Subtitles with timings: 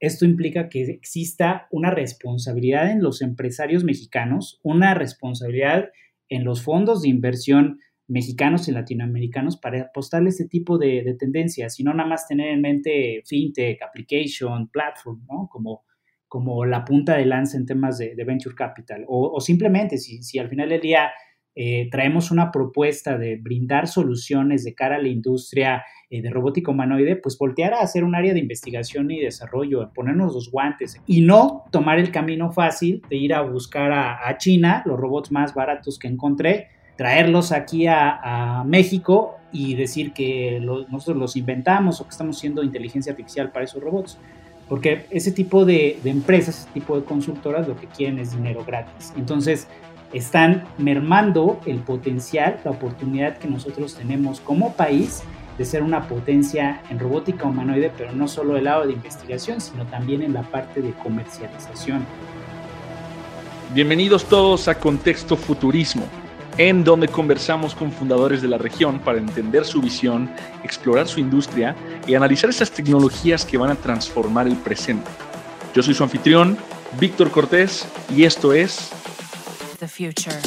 [0.00, 5.90] esto implica que exista una responsabilidad en los empresarios mexicanos, una responsabilidad
[6.28, 11.84] en los fondos de inversión mexicanos y latinoamericanos para apostarle este tipo de, tendencias y
[11.84, 15.48] no nada más tener en mente fintech, application, platform, ¿no?
[15.50, 15.84] Como,
[16.26, 19.04] como la punta de lanza en temas de, venture capital.
[19.08, 21.10] O, simplemente, si, si, al final del día
[21.60, 26.70] eh, traemos una propuesta de brindar soluciones de cara a la industria eh, de robótica
[26.70, 31.20] humanoide, pues voltear a hacer un área de investigación y desarrollo, ponernos los guantes y
[31.20, 35.98] no tomar el camino fácil de ir a buscar a, China los robots más baratos
[35.98, 42.36] que encontré, traerlos aquí a, México y decir que nosotros los inventamos o que estamos
[42.36, 44.16] haciendo inteligencia artificial para esos robots.
[44.68, 48.64] Porque ese tipo de, de, empresas, ese tipo de consultoras lo que quieren es dinero
[48.66, 49.14] gratis.
[49.16, 49.66] Entonces,
[50.12, 55.22] están mermando el potencial, la oportunidad que nosotros tenemos como país
[55.58, 59.84] de ser una potencia en robótica humanoide, pero no solo el lado de investigación, sino
[59.86, 62.06] también en la parte de comercialización.
[63.74, 66.04] Bienvenidos todos a Contexto Futurismo,
[66.56, 70.30] en donde conversamos con fundadores de la región para entender su visión,
[70.64, 75.10] explorar su industria y analizar esas tecnologías que van a transformar el presente.
[75.74, 76.56] Yo soy su anfitrión,
[76.98, 78.90] Víctor Cortés, y esto es
[79.78, 80.40] the future.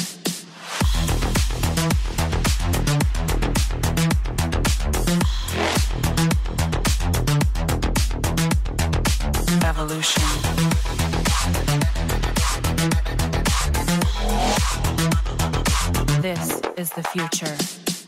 [16.20, 17.56] This is the future.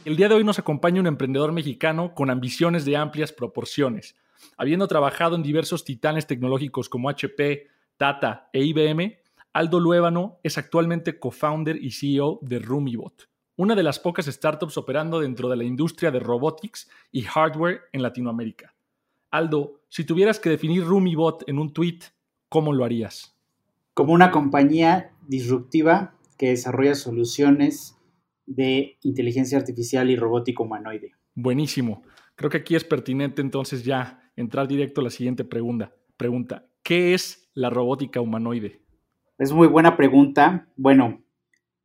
[0.04, 4.14] El día de hoy nos acompaña un emprendedor mexicano con ambiciones de amplias proporciones.
[4.58, 9.23] Habiendo trabajado en diversos titanes tecnológicos como HP, Tata e IBM,
[9.54, 15.20] Aldo Luébano es actualmente co-founder y CEO de Rumibot, una de las pocas startups operando
[15.20, 18.74] dentro de la industria de robotics y hardware en Latinoamérica.
[19.30, 22.00] Aldo, si tuvieras que definir Rumibot en un tweet,
[22.48, 23.38] ¿cómo lo harías?
[23.94, 27.96] Como una compañía disruptiva que desarrolla soluciones
[28.46, 31.12] de inteligencia artificial y robótico humanoide.
[31.36, 32.02] Buenísimo.
[32.34, 35.94] Creo que aquí es pertinente entonces ya entrar directo a la siguiente pregunta.
[36.16, 38.83] Pregunta, ¿qué es la robótica humanoide?
[39.36, 40.68] Es muy buena pregunta.
[40.76, 41.24] Bueno,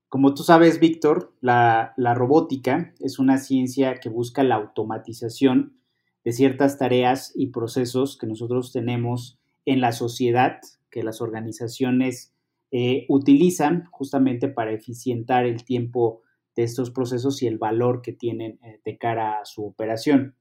[0.08, 5.82] como tú sabes, Víctor, la, robótica es una ciencia que busca la automatización
[6.24, 10.60] de ciertas tareas y procesos que nosotros tenemos en la sociedad,
[10.92, 12.36] que las organizaciones
[12.70, 16.22] eh, utilizan justamente para eficientar el tiempo
[16.56, 20.36] de estos procesos y el valor que tienen eh, de cara a su operación.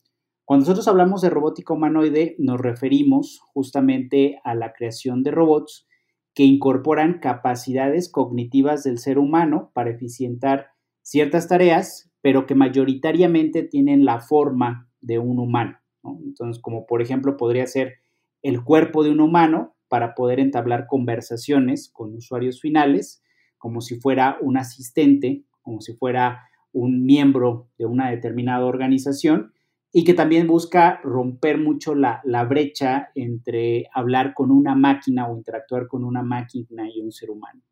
[0.44, 5.87] Cuando nosotros hablamos de robótica humanoide, nos referimos justamente a la creación de robots
[6.38, 10.68] que incorporan capacidades cognitivas del ser humano para eficientar
[11.02, 15.80] ciertas tareas, pero que mayoritariamente tienen la forma de un humano.
[16.24, 17.94] Entonces, como por ejemplo podría ser
[18.40, 23.20] el cuerpo de un humano para poder entablar conversaciones con usuarios finales,
[23.56, 29.54] como si fuera un asistente, como si fuera un miembro de una determinada organización,
[29.92, 35.88] y que también busca romper mucho la, brecha entre hablar con una máquina o interactuar
[35.88, 37.62] con una máquina y un ser humano.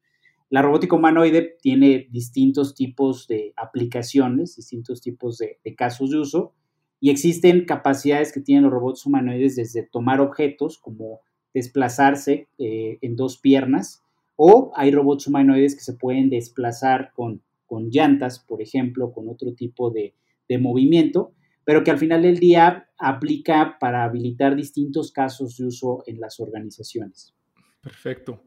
[0.49, 6.55] La robótica humanoide tiene distintos tipos de aplicaciones, distintos tipos de, casos de uso,
[7.01, 11.21] y existen capacidades que tienen los robots humanoides desde tomar objetos, como
[11.53, 14.03] desplazarse eh, en dos piernas,
[14.37, 19.53] o hay robots humanoides que se pueden desplazar con, con llantas, por ejemplo, con otro
[19.55, 20.15] tipo de,
[20.49, 21.33] de movimiento,
[21.67, 26.39] pero que al final del día aplica para habilitar distintos casos de uso en las
[26.39, 27.35] organizaciones.
[27.83, 28.45] Perfecto.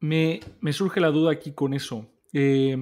[0.00, 0.40] Me,
[0.72, 2.10] surge la duda aquí con eso.
[2.32, 2.78] Eh,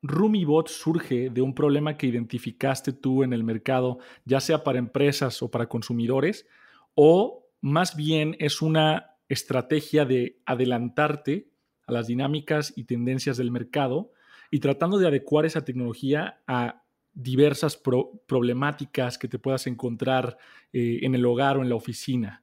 [0.00, 5.42] RumiBot surge de un problema que identificaste tú en el mercado, ya sea para empresas
[5.42, 6.46] o para consumidores,
[6.94, 11.50] o más bien es una estrategia de adelantarte
[11.86, 14.12] a las dinámicas y tendencias del mercado
[14.50, 16.81] y tratando de adecuar esa tecnología a
[17.14, 17.80] diversas
[18.26, 20.38] problemáticas que te puedas encontrar
[20.72, 22.42] eh, en el hogar o en la oficina?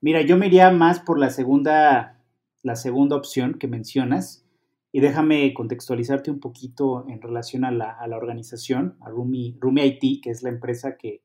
[0.00, 2.20] Mira, yo me iría más por la segunda,
[2.62, 4.44] la segunda opción que mencionas
[4.90, 10.30] y déjame contextualizarte un poquito en relación a la, organización, a Rumi, Rumi, IT, que
[10.30, 11.22] es la empresa que,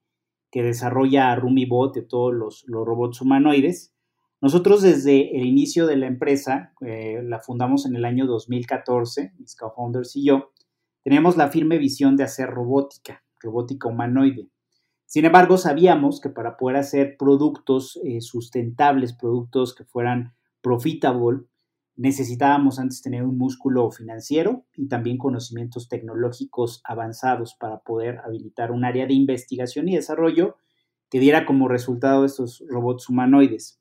[0.51, 3.93] que desarrolla a RumiBot de todos los, robots humanoides.
[4.39, 9.55] Nosotros desde el inicio de la empresa, eh, la fundamos en el año 2014, mis
[9.55, 10.51] co-founders y yo,
[11.07, 14.49] Teníamos la firme visión de hacer robótica, robótica humanoide.
[15.05, 21.43] Sin embargo, sabíamos que para poder hacer productos eh, sustentables, productos que fueran profitable,
[21.95, 28.83] necesitábamos antes tener un músculo financiero y también conocimientos tecnológicos avanzados para poder habilitar un
[28.83, 30.57] área de investigación y desarrollo
[31.09, 33.79] que diera como resultado estos robots humanoides.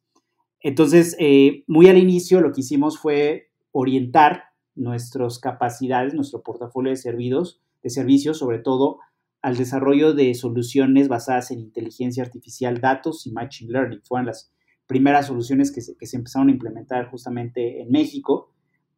[0.60, 4.44] Entonces, eh, muy al inicio lo que hicimos fue orientar
[4.76, 8.98] nuestras capacidades, nuestro portafolio de servicios, de servicios, sobre todo
[9.42, 14.02] al desarrollo de soluciones basadas en inteligencia artificial, datos y machine learning.
[14.02, 14.52] Fueron las
[14.86, 18.52] primeras soluciones que se, que se empezaron a implementar justamente en México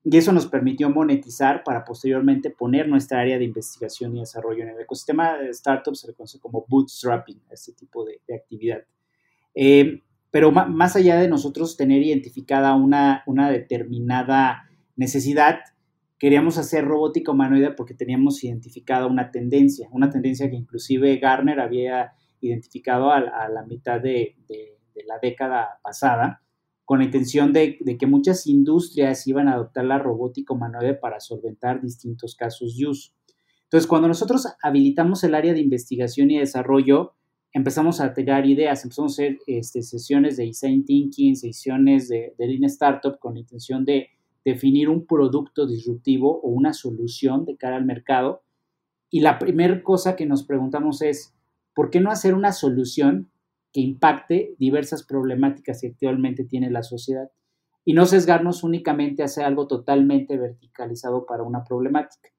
[0.05, 4.71] y eso nos permitió monetizar para posteriormente poner nuestra área de investigación y desarrollo en
[4.71, 8.85] el ecosistema de startups, se le conoce como bootstrapping, este tipo de, actividad.
[9.55, 14.68] Eh, pero más allá de nosotros tener identificada una, una determinada
[14.99, 15.61] necesidad,
[16.19, 22.13] queríamos hacer robótica humanoide porque teníamos identificada una tendencia, una tendencia que inclusive Garner había
[22.41, 24.37] identificado a, la mitad de,
[25.07, 26.43] la década pasada,
[26.85, 31.81] con la intención de, que muchas industrias iban a adoptar la robótica humanoide para solventar
[31.81, 33.13] distintos casos de uso.
[33.65, 37.15] Entonces, cuando nosotros habilitamos el área de investigación y desarrollo,
[37.53, 42.47] empezamos a tener ideas, empezamos a hacer este, sesiones de design thinking, sesiones de, de
[42.47, 44.09] Lean Startup con la intención de
[44.49, 48.43] definir un producto disruptivo o una solución de cara al mercado.
[49.11, 51.35] Y la primera cosa que nos preguntamos es,
[51.75, 53.31] ¿por qué no hacer una solución
[53.73, 57.31] que impacte diversas problemáticas que actualmente tiene la sociedad?
[57.85, 62.31] Y no sesgarnos únicamente a hacer algo totalmente verticalizado para una problemática.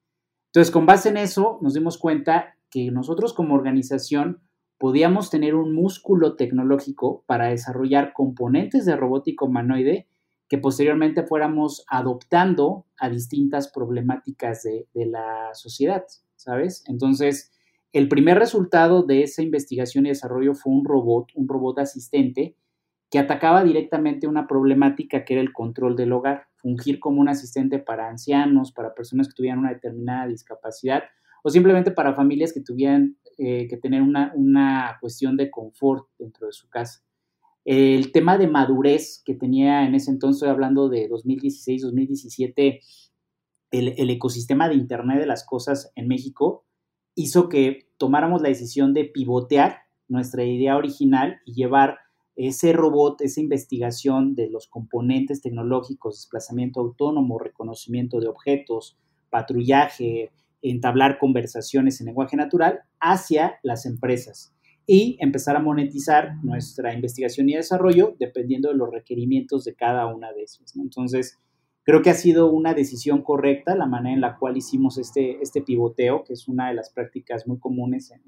[0.48, 4.42] Entonces, con base en eso, nos dimos cuenta que nosotros como organización
[4.78, 10.08] podíamos tener un músculo tecnológico para desarrollar componentes de robótica humanoide
[10.50, 16.04] que posteriormente fuéramos adoptando a distintas problemáticas de, la sociedad,
[16.36, 16.84] ¿sabes?
[16.88, 17.52] Entonces,
[17.94, 22.56] el primer resultado de esa investigación y desarrollo fue un robot, un robot asistente,
[23.12, 27.80] que atacaba directamente una problemática que era el control del hogar, fungir como un asistente
[27.80, 31.04] para ancianos, para personas que tuvieran una determinada discapacidad
[31.44, 36.48] o simplemente para familias que tuvieran eh, que tener una, una cuestión de confort dentro
[36.48, 37.02] de su casa.
[37.66, 42.82] El tema de madurez que tenía en ese entonces, hablando de 2016, 2017,
[43.72, 46.66] el, el ecosistema de Internet de las cosas en México
[47.16, 51.98] hizo que tomáramos la decisión de pivotear nuestra idea original y llevar
[52.36, 58.98] ese robot, esa investigación de los componentes tecnológicos, desplazamiento autónomo, reconocimiento de objetos,
[59.30, 64.54] patrullaje, entablar conversaciones en lenguaje natural hacia las empresas
[64.92, 70.34] y empezar a monetizar nuestra investigación y desarrollo dependiendo de los requerimientos de cada una
[70.34, 70.76] de esas.
[70.76, 71.38] Entonces,
[71.84, 75.62] creo que ha sido una decisión correcta la manera en la cual hicimos este, este
[75.62, 78.24] pivoteo, que es una de las prácticas muy comunes en,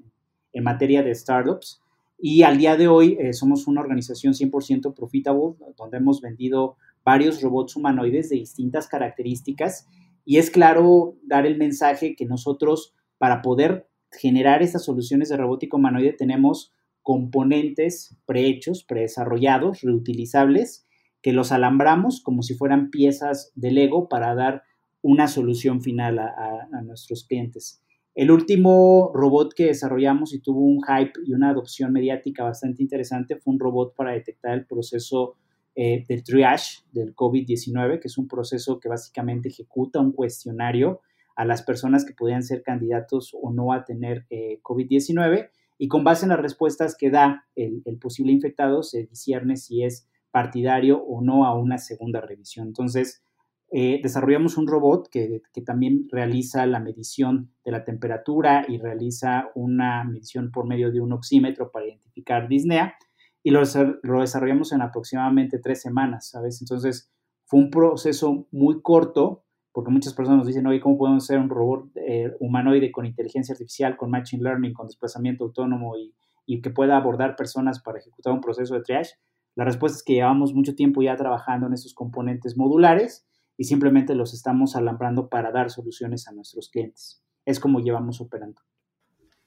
[0.52, 1.82] en materia de startups.
[2.16, 7.42] Y al día de hoy eh, somos una organización 100% profitable, donde hemos vendido varios
[7.42, 9.88] robots humanoides de distintas características
[10.24, 13.88] y es claro dar el mensaje que nosotros, para poder
[14.18, 16.72] generar estas soluciones de robótica humanoide, tenemos
[17.02, 20.86] componentes prehechos, predesarrollados, reutilizables,
[21.20, 24.62] que los alambramos como si fueran piezas de Lego para dar
[25.02, 27.80] una solución final a, nuestros clientes.
[28.14, 33.36] El último robot que desarrollamos y tuvo un hype y una adopción mediática bastante interesante
[33.36, 35.36] fue un robot para detectar el proceso
[35.74, 41.00] eh, del triage del COVID-19, que es un proceso que básicamente ejecuta un cuestionario
[41.42, 46.04] a las personas que podían ser candidatos o no a tener eh, COVID-19 y con
[46.04, 51.20] base en las respuestas que da el, posible infectado se discierne si es partidario o
[51.20, 52.68] no a una segunda revisión.
[52.68, 53.24] Entonces,
[53.72, 59.48] eh, desarrollamos un robot que, que, también realiza la medición de la temperatura y realiza
[59.54, 62.94] una medición por medio de un oxímetro para identificar disnea
[63.42, 66.60] y lo, desarrollamos en aproximadamente tres semanas, ¿sabes?
[66.60, 67.10] Entonces
[67.44, 69.41] fue un proceso muy corto,
[69.72, 73.54] porque muchas personas nos dicen, oye, ¿cómo podemos hacer un robot eh, humanoide con inteligencia
[73.54, 76.14] artificial, con machine learning, con desplazamiento autónomo y,
[76.46, 79.14] y, que pueda abordar personas para ejecutar un proceso de triage?
[79.54, 83.26] La respuesta es que llevamos mucho tiempo ya trabajando en estos componentes modulares
[83.56, 87.22] y simplemente los estamos alambrando para dar soluciones a nuestros clientes.
[87.44, 88.60] Es como llevamos operando.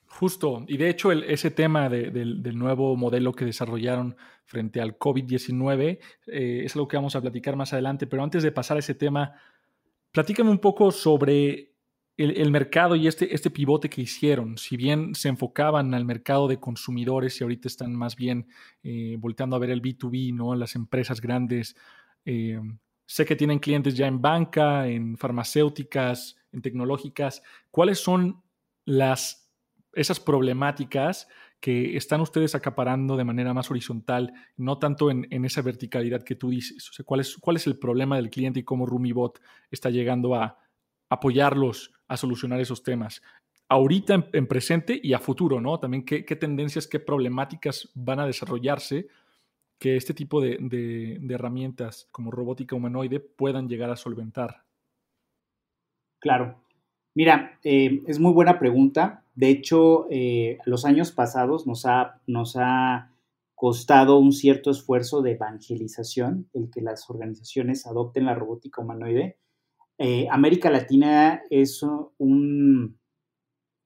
[0.08, 4.16] Justo, y de hecho ese tema del nuevo modelo que desarrollaron
[4.46, 8.52] frente al COVID-19 eh, es algo que vamos a platicar más adelante, pero antes de
[8.52, 9.34] pasar a ese tema,
[10.16, 11.74] platícame un poco sobre
[12.16, 14.58] el, mercado y este, este pivote que hicieron.
[14.58, 18.48] Si bien se enfocaban al mercado de consumidores y ahorita están más bien
[18.82, 20.56] eh, volteando a ver el B2B, ¿no?
[20.56, 21.76] las empresas grandes.
[22.24, 22.62] Eh,
[23.06, 27.44] sé que tienen clientes ya en banca, en farmacéuticas, en tecnológicas.
[27.70, 28.42] ¿Cuáles son
[28.86, 29.52] las
[29.92, 31.28] esas problemáticas
[31.66, 36.52] que están ustedes acaparando de manera más horizontal, no tanto en, esa verticalidad que tú
[36.52, 36.92] dices.
[36.92, 39.42] O sea, ¿cuál, es, ¿cuál es el problema del cliente y cómo RumiBot
[39.72, 40.60] está llegando a
[41.10, 43.24] apoyarlos a solucionar esos temas?
[43.68, 45.80] ahorita en, presente y a futuro, ¿no?
[45.80, 49.08] También qué, tendencias, qué problemáticas van a desarrollarse
[49.80, 54.66] que este tipo de, herramientas como robótica humanoide puedan llegar a solventar.
[56.20, 56.62] Claro.
[57.16, 59.25] Mira, eh, es muy buena pregunta.
[59.36, 63.12] De hecho, eh, los años pasados nos ha, nos ha
[63.54, 69.38] costado un cierto esfuerzo de evangelización, el que las organizaciones adopten la robótica humanoide.
[69.98, 71.84] Eh, América Latina es
[72.18, 72.98] un,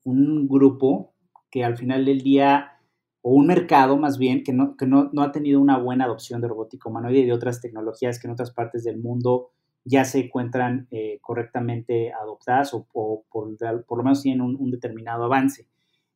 [0.04, 1.14] un grupo
[1.50, 2.74] que al final del día,
[3.22, 6.48] o un mercado más bien, que no, que no, ha tenido una buena adopción de
[6.48, 9.52] robótica humanoide y de otras tecnologías que en otras partes del mundo
[9.84, 12.86] ya se encuentran eh, correctamente adoptadas o,
[13.32, 15.68] por, lo menos tienen un, determinado avance.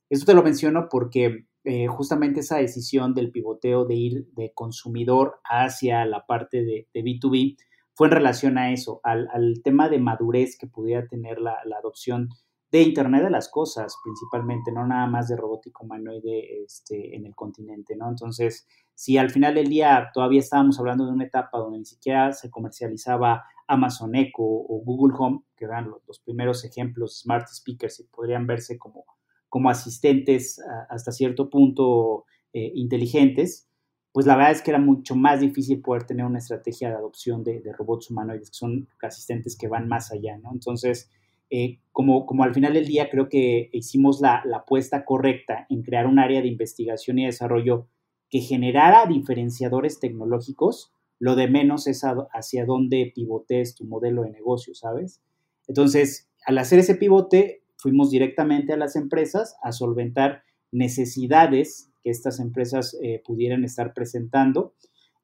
[0.09, 5.39] Esto te lo menciono porque eh, justamente esa decisión del pivoteo de ir de consumidor
[5.43, 7.57] hacia la parte de, B2B
[7.95, 9.27] fue en relación a eso, al,
[9.63, 12.29] tema de madurez que pudiera tener la, la adopción
[12.73, 17.35] de Internet de las cosas, principalmente, no nada más de robótica humanoide este, en el
[17.35, 18.09] continente, ¿no?
[18.09, 22.33] Entonces, si al final del día todavía estábamos hablando de una etapa donde ni siquiera
[22.33, 28.03] se comercializaba Amazon Echo o Google Home, que eran los, primeros ejemplos, smart speakers, y
[28.05, 29.05] podrían verse como,
[29.49, 33.67] como asistentes hasta cierto punto eh, inteligentes,
[34.13, 37.43] pues la verdad es que era mucho más difícil poder tener una estrategia de adopción
[37.43, 40.51] de, robots humanoides, que son asistentes que van más allá, ¿no?
[40.53, 41.09] Entonces,
[41.49, 46.05] eh, como, como al final del día creo que hicimos la, apuesta correcta en crear
[46.05, 47.87] un área de investigación y desarrollo
[48.29, 50.92] que generara diferenciadores tecnológicos,
[51.23, 52.01] lo de menos es
[52.33, 55.21] hacia dónde pivotes tu modelo de negocio, ¿sabes?
[55.69, 62.41] Entonces, al hacer ese pivote, fuimos directamente a las empresas a solventar necesidades que estas
[62.41, 64.73] empresas eh, pudieran estar presentando.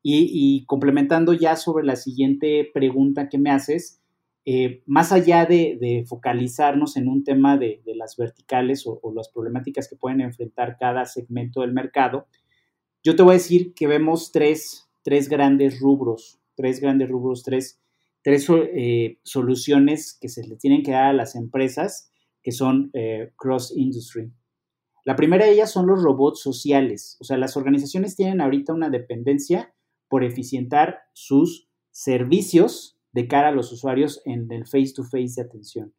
[0.01, 3.99] y, complementando ya sobre la siguiente pregunta que me haces,
[4.45, 9.97] eh, más allá de, focalizarnos en un tema de, las verticales o, las problemáticas que
[9.97, 12.25] pueden enfrentar cada segmento del mercado,
[13.03, 14.88] yo te voy a decir que vemos tres,
[15.29, 17.79] grandes rubros, tres grandes rubros, tres,
[18.25, 22.11] eh, soluciones que se le tienen que dar a las empresas
[22.43, 24.31] que son eh, cross-industry.
[25.05, 28.89] La primera de ellas son los robots sociales, o sea, las organizaciones tienen ahorita una
[28.89, 29.73] dependencia
[30.07, 35.93] por eficientar sus servicios de cara a los usuarios en el face-to-face de atención.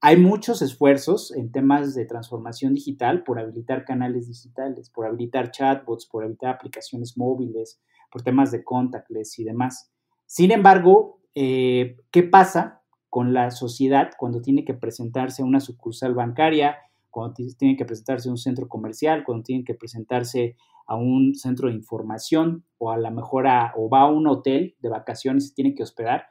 [0.00, 6.06] Hay muchos esfuerzos en temas de transformación digital por habilitar canales digitales, por habilitar chatbots,
[6.06, 9.90] por habilitar aplicaciones móviles, por temas de contactless y demás.
[10.26, 16.14] Sin embargo, eh, ¿qué pasa con la sociedad cuando tiene que presentarse a una sucursal
[16.14, 16.76] bancaria,
[17.10, 21.68] cuando tiene que presentarse a un centro comercial, cuando tiene que presentarse a un centro
[21.68, 23.46] de información o a la mejor
[23.76, 26.26] o va a un hotel de vacaciones y tiene que hospedar?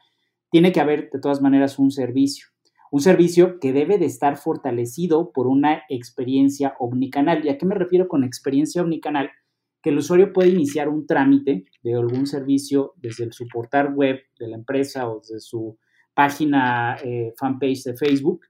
[0.50, 2.48] tiene que haber de todas maneras un servicio.
[2.90, 7.46] Un servicio que debe de estar fortalecido por una experiencia omnicanal.
[7.46, 9.30] ¿Y a qué me refiero con experiencia omnicanal?
[9.88, 14.58] El usuario puede iniciar un trámite de algún servicio desde su portal web de la
[14.58, 15.78] empresa o desde su
[16.14, 18.42] página eh, fanpage de Facebook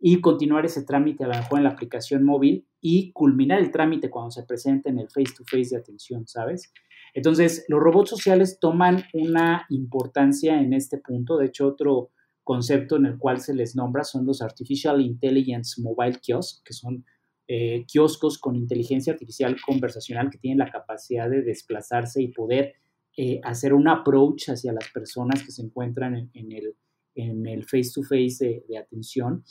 [0.00, 4.08] y continuar ese trámite a lo mejor en la aplicación móvil y culminar el trámite
[4.08, 6.72] cuando se presente en el face to face de atención, ¿sabes?
[7.12, 11.36] Entonces, los robots sociales toman una importancia en este punto.
[11.36, 12.12] De hecho, otro
[12.44, 17.04] concepto en el cual se les nombra son los Artificial Intelligence Mobile Kiosks, que son
[17.48, 22.74] eh, kioscos con inteligencia artificial conversacional que tienen la capacidad de desplazarse y poder
[23.16, 29.42] eh, hacer un approach hacia las personas que se encuentran en, el, face-to-face de, atención,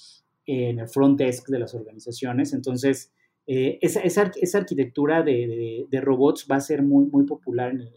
[0.46, 2.54] en el front desk de las organizaciones.
[2.54, 3.12] Entonces,
[3.48, 7.94] eh, esa, esa, arquitectura de, robots va a ser muy, muy popular en el,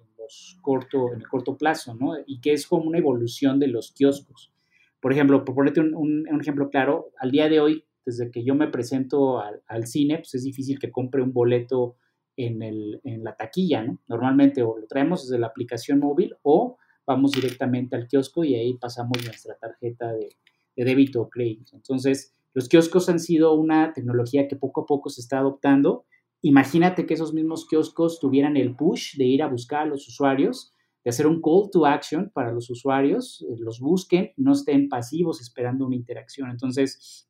[0.61, 2.15] corto, en el corto plazo, ¿no?
[2.27, 4.53] Y que es como una evolución de los kioscos.
[5.01, 8.69] Por ejemplo, por ponerte un, ejemplo claro, al día de hoy, desde que yo me
[8.69, 11.97] presento al, cine, pues es difícil que compre un boleto
[12.37, 13.99] en, el, en la taquilla, ¿no?
[14.09, 18.75] Normalmente o lo traemos desde la aplicación móvil o vamos directamente al kiosco y ahí
[18.75, 20.29] pasamos nuestra tarjeta de,
[20.77, 21.77] de débito o crédito.
[21.77, 26.05] Entonces, los kioscos han sido una tecnología que poco a poco se está adoptando.
[26.43, 30.73] Imagínate que esos mismos kioscos tuvieran el push de ir a buscar a los usuarios,
[31.05, 35.41] de hacer un call to action para los usuarios, eh, los busquen, no estén pasivos
[35.41, 36.51] esperando una interacción.
[36.51, 37.30] Entonces,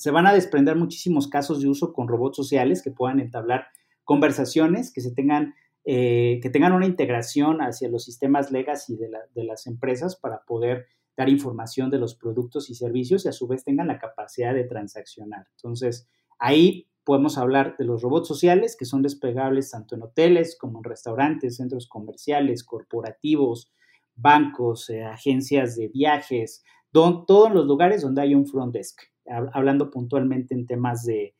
[0.00, 3.66] se van a desprender muchísimos casos de uso con robots sociales que puedan entablar
[4.02, 5.52] conversaciones, que se tengan,
[5.84, 10.86] eh, que tengan una integración hacia los sistemas legacy de, de las empresas para poder
[11.18, 14.64] dar información de los productos y servicios y a su vez tengan la capacidad de
[14.64, 15.48] transaccionar.
[15.56, 20.78] Entonces, ahí podemos hablar de los robots sociales que son desplegables tanto en hoteles como
[20.78, 23.70] en restaurantes, centros comerciales, corporativos,
[24.16, 29.09] bancos, eh, agencias de viajes, todos los lugares donde hay un front desk.
[29.52, 31.34] Hablando puntualmente en temas de,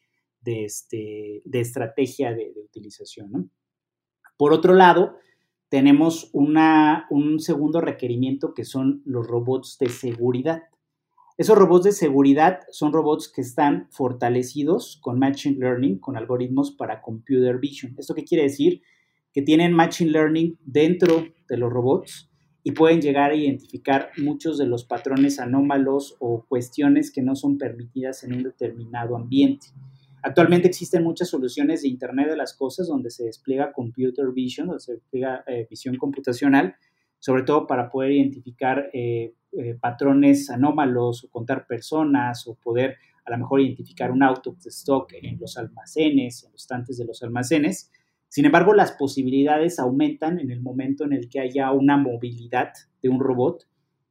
[0.44, 3.50] este, de estrategia de, utilización.
[4.36, 5.16] Por otro lado,
[5.68, 10.62] tenemos una, un segundo requerimiento que son los robots de seguridad.
[11.36, 17.00] Esos robots de seguridad son robots que están fortalecidos con Machine Learning, con algoritmos para
[17.00, 17.94] Computer Vision.
[17.98, 18.82] ¿Esto qué quiere decir?
[19.32, 22.29] Que tienen Machine Learning dentro de los robots
[22.70, 27.58] y pueden llegar a identificar muchos de los patrones anómalos o cuestiones que no son
[27.58, 29.66] permitidas en un determinado ambiente.
[30.22, 34.80] Actualmente existen muchas soluciones de Internet de las Cosas donde se despliega computer vision, donde
[34.84, 36.76] se despliega eh, visión computacional,
[37.18, 43.32] sobre todo para poder identificar eh, eh, patrones anómalos o contar personas o poder a
[43.32, 47.20] lo mejor identificar un auto de stock en los almacenes, en los estantes de los
[47.24, 47.90] almacenes.
[48.30, 52.72] Sin embargo, las posibilidades aumentan en el momento en el que haya una movilidad
[53.02, 53.66] de un robot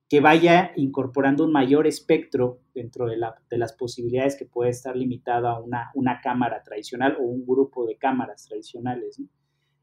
[0.09, 5.61] que vaya incorporando un mayor espectro dentro de, las posibilidades que puede estar limitada a
[5.93, 9.21] una, cámara tradicional o un grupo de cámaras tradicionales.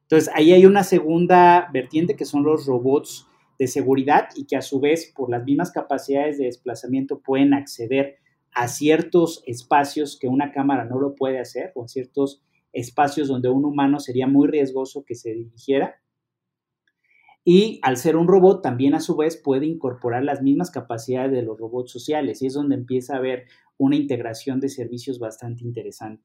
[0.02, 3.26] Entonces, ahí hay una segunda vertiente que son los robots
[3.59, 8.19] de seguridad y que a su vez, por las mismas capacidades de desplazamiento, pueden acceder
[8.52, 12.43] a ciertos espacios que una cámara no lo puede hacer o a ciertos
[12.76, 15.97] espacios donde un humano sería muy riesgoso que se dirigiera.
[17.42, 21.42] Y al ser un robot, también a su vez puede incorporar las mismas capacidades de
[21.42, 23.45] los robots sociales y es donde empieza a haber
[23.78, 26.25] una integración de servicios bastante interesante.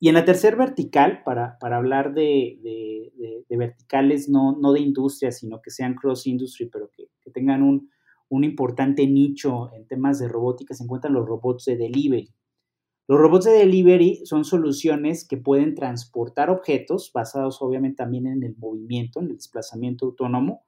[0.00, 5.70] Y en la tercera vertical, para, hablar de, verticales no, no, de industria, sino que
[5.70, 7.90] sean cross-industry, pero que, tengan un,
[8.28, 12.32] un, importante nicho en temas de robótica, se encuentran los robots de delivery.
[13.08, 18.54] Los robots de delivery son soluciones que pueden transportar objetos basados obviamente también en el
[18.58, 20.66] movimiento, en el desplazamiento autónomo.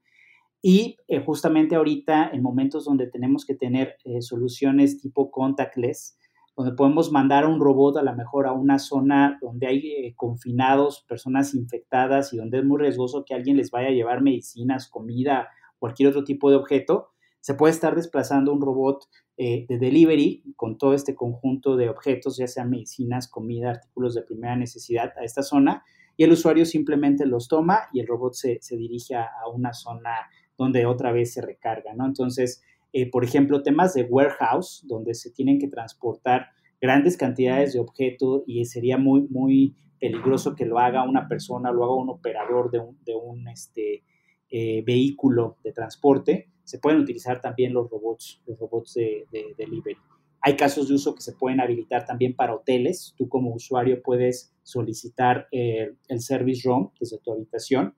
[0.62, 6.16] Y eh, justamente ahorita en momentos donde tenemos que tener eh, soluciones tipo contactless,
[6.56, 10.14] donde podemos mandar a un robot a lo mejor a una zona donde hay eh,
[10.16, 14.88] confinados, personas infectadas y donde es muy riesgoso que alguien les vaya a llevar medicinas,
[14.88, 19.04] comida, cualquier otro tipo de objeto, se puede estar desplazando un robot
[19.42, 24.20] eh, de delivery con todo este conjunto de objetos, ya sean medicinas, comida, artículos de
[24.20, 25.82] primera necesidad a esta zona
[26.18, 30.10] y el usuario simplemente los toma y el robot se, dirige a, una zona
[30.58, 32.04] donde otra vez se recarga, ¿no?
[32.04, 36.48] Entonces, eh, por ejemplo, temas de warehouse, donde se tienen que transportar
[36.78, 41.84] grandes cantidades de objetos y sería muy, muy peligroso que lo haga una persona, lo
[41.84, 44.04] haga un operador de un, de un este,
[44.50, 49.26] eh, vehículo de transporte, se pueden utilizar también los robots, los robots de,
[49.58, 49.98] delivery.
[50.40, 53.12] Hay casos de uso que se pueden habilitar también para hoteles.
[53.16, 57.94] Tú como usuario puedes solicitar eh, el service room desde tu habitación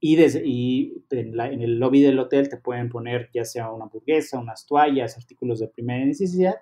[0.00, 4.40] y, desde, en, en, el lobby del hotel te pueden poner ya sea una hamburguesa,
[4.40, 6.56] unas toallas, artículos de primera necesidad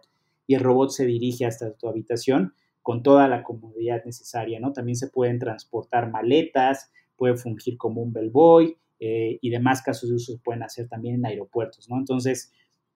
[0.47, 4.75] y el robot se dirige hasta tu habitación con toda la comodidad necesaria, ¿no?
[4.75, 10.17] También se pueden transportar maletas, puede fungir como un bellboy, eh, y demás casos de
[10.17, 11.99] uso pueden hacer también en aeropuertos, ¿no?
[11.99, 12.53] Entonces,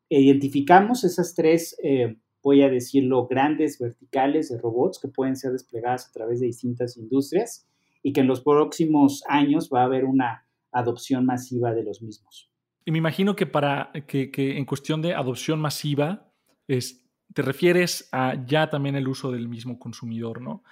[0.08, 6.08] identificamos esas tres, eh, voy a decirlo, grandes verticales de robots que pueden ser desplegadas
[6.08, 7.66] a través de distintas industrias
[8.02, 12.50] y que en los próximos años va a haber una adopción masiva de los mismos.
[12.84, 16.32] Y me imagino que para que, en cuestión de adopción masiva,
[16.66, 20.64] es, te refieres a ya también el uso del mismo consumidor, ¿no?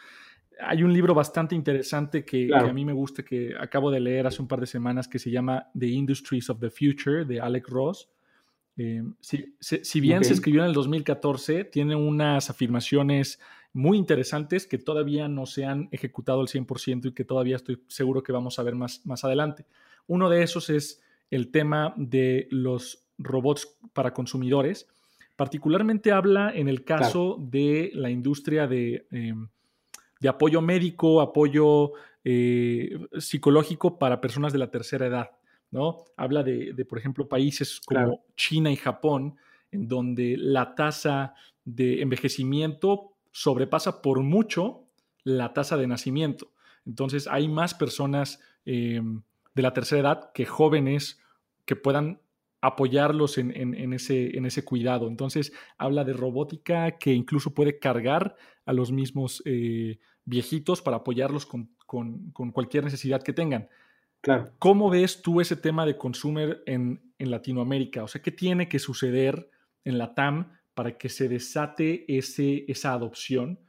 [0.62, 4.42] Hay un libro bastante interesante que, a mí me gusta, que acabo de leer hace
[4.42, 8.08] un par de semanas, que se llama The Industries of the Future, de Alec Ross.
[8.76, 13.40] Eh, si, bien se escribió en el 2014, tiene unas afirmaciones
[13.72, 18.22] muy interesantes que todavía no se han ejecutado al 100% y que todavía estoy seguro
[18.22, 19.66] que vamos a ver más, más adelante.
[20.06, 24.88] Uno de esos es el tema de los robots para consumidores.
[25.36, 29.06] Particularmente habla en el caso de la industria de...
[29.10, 29.48] Em,
[30.20, 31.92] de apoyo médico, apoyo
[32.24, 35.30] eh, psicológico para personas de la tercera edad,
[35.70, 36.04] ¿no?
[36.16, 39.36] Habla de, por ejemplo, países como China y Japón,
[39.72, 44.84] en donde la tasa de envejecimiento sobrepasa por mucho
[45.24, 46.52] la tasa de nacimiento.
[46.84, 49.22] Entonces hay más personas em,
[49.54, 51.20] de la tercera edad que jóvenes
[51.64, 52.20] que puedan
[52.62, 53.52] apoyarlos en,
[53.94, 55.08] ese, en, ese, cuidado.
[55.08, 61.46] Entonces habla de robótica que incluso puede cargar a los mismos eh, viejitos para apoyarlos
[61.46, 63.68] con, cualquier necesidad que tengan.
[64.20, 64.52] Claro.
[64.58, 68.02] ¿Cómo ves tú ese tema de consumer en, Latinoamérica?
[68.02, 69.50] O sea, ¿qué tiene que suceder
[69.84, 73.60] en la TAM para que se desate ese, esa adopción?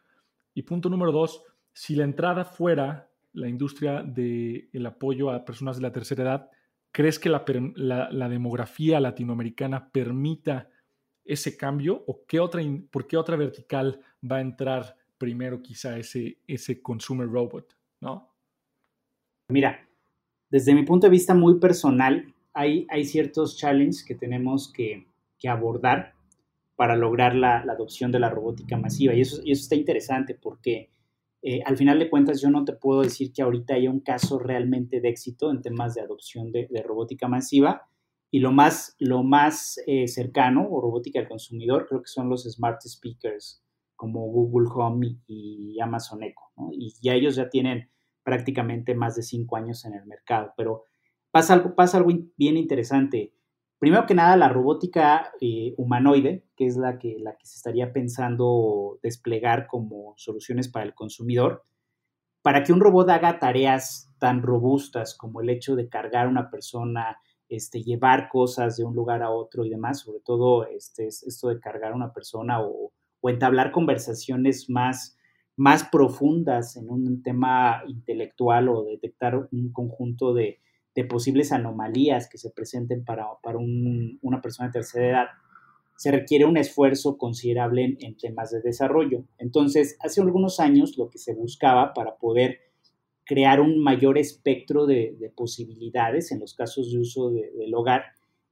[0.53, 5.81] Y punto número dos, si la entrada fuera la industria del apoyo a personas de
[5.81, 6.49] la tercera edad,
[6.91, 7.43] ¿crees que la,
[8.11, 10.69] la demografía latinoamericana permita
[11.25, 16.39] ese cambio o qué otra, por qué otra vertical va a entrar primero quizá ese,
[16.47, 18.27] ese consumer robot, ¿no?
[19.49, 19.87] Mira,
[20.49, 25.05] desde mi punto de vista muy personal, hay, hay ciertos challenges que tenemos que,
[25.47, 26.13] abordar
[26.75, 29.13] para lograr la, adopción de la robótica masiva.
[29.13, 30.89] Y eso, y eso está interesante porque
[31.43, 34.39] eh, al final de cuentas yo no te puedo decir que ahorita haya un caso
[34.39, 37.87] realmente de éxito en temas de adopción de, robótica masiva.
[38.31, 42.43] Y lo más, lo más eh, cercano o robótica del consumidor creo que son los
[42.43, 43.61] smart speakers
[44.01, 46.41] como Google Home y, Amazon Echo.
[46.71, 47.91] Y ya ellos ya tienen
[48.23, 50.53] prácticamente más de cinco años en el mercado.
[50.57, 50.85] Pero
[51.29, 53.35] pasa algo, pasa algo bien interesante.
[53.77, 57.93] Primero que nada, la robótica eh, humanoide, que es la que, la que se estaría
[57.93, 61.63] pensando desplegar como soluciones para el consumidor,
[62.41, 66.49] para que un robot haga tareas tan robustas como el hecho de cargar a una
[66.49, 67.17] persona,
[67.49, 71.59] este, llevar cosas de un lugar a otro y demás, sobre todo este, esto de
[71.59, 75.17] cargar a una persona o, o entablar conversaciones más,
[75.55, 80.59] más profundas en un tema intelectual o detectar un conjunto de,
[81.09, 83.27] posibles anomalías que se presenten para,
[84.21, 85.27] una persona de tercera edad,
[85.95, 89.23] se requiere un esfuerzo considerable en, temas de desarrollo.
[89.37, 92.59] Entonces, hace algunos años lo que se buscaba para poder
[93.23, 98.03] crear un mayor espectro de, posibilidades en los casos de uso del hogar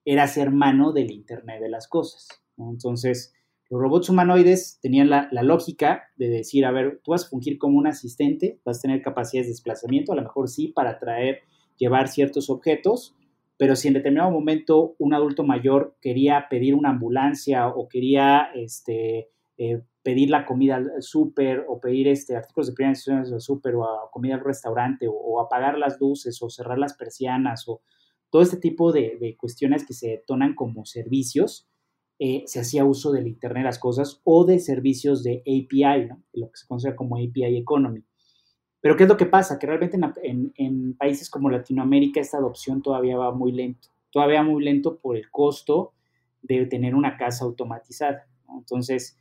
[0.06, 2.28] era hacer mano del Internet de las Cosas.
[2.58, 3.34] Entonces,
[3.70, 7.78] los robots humanoides tenían la, lógica de decir, a ver, tú vas a fungir como
[7.78, 11.42] un asistente, vas a tener capacidades de desplazamiento, a lo mejor sí para traer,
[11.78, 13.16] llevar ciertos objetos,
[13.58, 19.30] pero si en determinado momento un adulto mayor quería pedir una ambulancia o quería este,
[19.58, 23.76] eh, pedir la comida al súper o pedir este, artículos de primera necesidad al súper
[23.76, 27.82] o comida al restaurante o, apagar las luces o cerrar las persianas o
[28.32, 31.68] todo este tipo de, de cuestiones que se detonan como servicios,
[32.22, 36.52] eh, se hacía uso del Internet de las Cosas o de servicios de API, lo
[36.52, 38.04] que se conoce como API Economy.
[38.82, 39.58] Pero ¿qué es lo que pasa?
[39.58, 43.88] Que realmente en, países como Latinoamérica esta adopción todavía va muy lento.
[44.12, 45.94] Todavía muy lento por el costo
[46.42, 48.28] de tener una casa automatizada.
[48.54, 49.18] Entonces,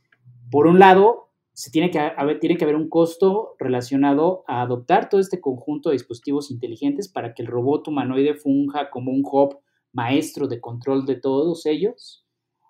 [0.51, 5.07] por un lado, se tiene que, haber, tiene que haber un costo relacionado a adoptar
[5.07, 9.59] todo este conjunto de dispositivos inteligentes para que el robot humanoide funja como un hub
[9.93, 12.25] maestro de control de todos ellos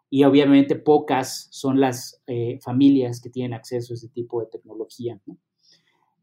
[0.10, 5.20] y obviamente pocas son las eh, familias que tienen acceso a ese tipo de tecnología.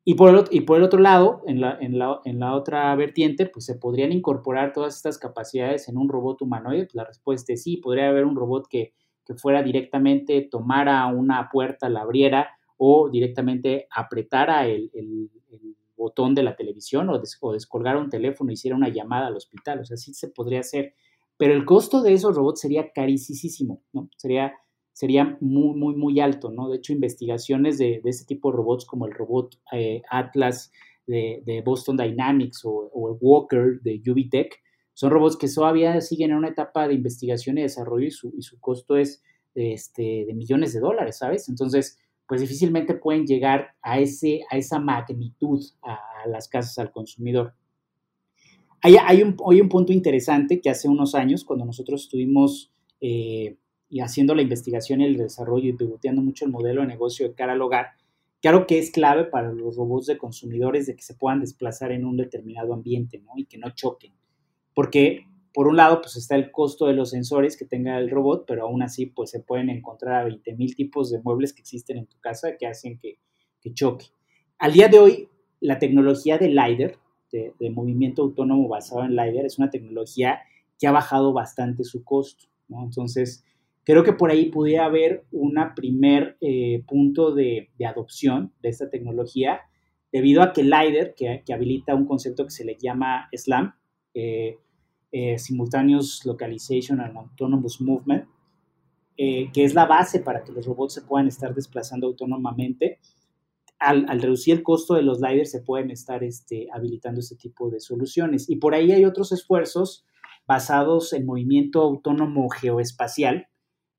[0.05, 2.95] Y, por el, y por el otro lado, en la, en, la, en la, otra
[2.97, 6.85] vertiente, pues se podrían incorporar todas estas capacidades en un robot humanoide.
[6.85, 8.93] Pues la respuesta es sí, podría haber un robot que,
[9.25, 15.31] que fuera directamente, tomara una puerta, la abriera o directamente apretara el, el,
[15.97, 19.81] botón de la televisión o, des, o descolgara un teléfono hiciera una llamada al hospital.
[19.81, 20.95] O sea, sí se podría hacer
[21.37, 24.09] pero el costo de esos robots sería carísimo, ¿no?
[24.17, 24.55] Sería,
[24.93, 26.69] sería muy, muy, muy alto, ¿no?
[26.69, 30.73] De hecho, investigaciones de, de este tipo de robots como el robot eh, Atlas
[31.07, 34.61] de, Boston Dynamics o, el Walker de Ubitech,
[34.93, 38.43] son robots que todavía siguen en una etapa de investigación y desarrollo y su, y
[38.43, 39.23] su costo es
[39.55, 41.49] este, de millones de dólares, ¿sabes?
[41.49, 47.55] Entonces, pues difícilmente pueden llegar a, ese, a esa magnitud a las casas al consumidor.
[48.83, 53.57] Hay, un, un punto interesante que hace unos años, cuando nosotros estuvimos eh,
[54.01, 57.55] haciendo la investigación y el desarrollo y pivoteando mucho el modelo de negocio de cara
[57.55, 57.89] al hogar,
[58.41, 62.05] claro que es clave para los robots de consumidores de que se puedan desplazar en
[62.05, 63.33] un determinado ambiente ¿no?
[63.37, 64.13] y que no choquen.
[64.75, 65.25] Porque
[65.57, 68.65] por un lado, pues está el costo de los sensores que tenga el robot, pero
[68.65, 72.05] aún así, pues se pueden encontrar a 20 mil tipos de muebles que existen en
[72.05, 73.21] tu casa que hacen que,
[73.63, 74.05] que choque.
[74.59, 76.99] Al día de hoy, la tecnología de LiDAR,
[77.59, 80.41] de, movimiento autónomo basado en LiDAR es una tecnología
[80.79, 82.47] que ha bajado bastante su costo.
[82.69, 83.45] Entonces,
[83.85, 89.61] creo que por ahí pudiera haber un primer eh, punto de, adopción de esta tecnología,
[90.13, 93.75] debido a que LiDAR, que, habilita un concepto que se le llama SLAM,
[94.15, 94.59] eh,
[95.13, 98.25] eh, Simultaneous Localization and Autonomous Movement,
[99.17, 102.99] que es la base para que los robots se puedan estar desplazando autónomamente,
[103.79, 107.81] al, reducir el costo de los lidars se pueden estar este, habilitando este tipo de
[107.81, 108.49] soluciones.
[108.49, 110.07] Y por ahí hay otros esfuerzos
[110.47, 113.49] basados en movimiento autónomo geoespacial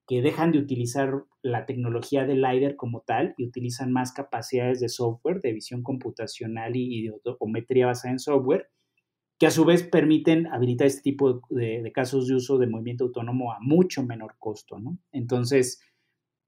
[0.08, 4.88] que dejan de utilizar la tecnología del LiDAR como tal y utilizan más capacidades de
[4.88, 8.70] software, de visión computacional y, de ometría basada en software,
[9.38, 13.04] que a su vez permiten habilitar este tipo de, de, casos de uso de movimiento
[13.04, 14.98] autónomo a mucho menor costo, ¿no?
[15.12, 15.82] Entonces,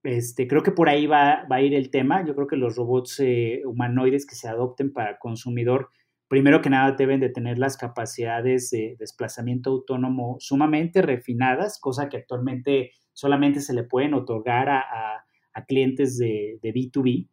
[0.04, 2.26] este, creo que por ahí va, a ir el tema.
[2.26, 5.90] Yo creo que los robots eh, humanoides que se adopten para consumidor
[6.28, 12.18] primero que nada deben de tener las capacidades de desplazamiento autónomo sumamente refinadas, cosa que
[12.18, 15.26] actualmente solamente se le pueden otorgar a,
[15.68, 17.28] clientes de, de, B2B,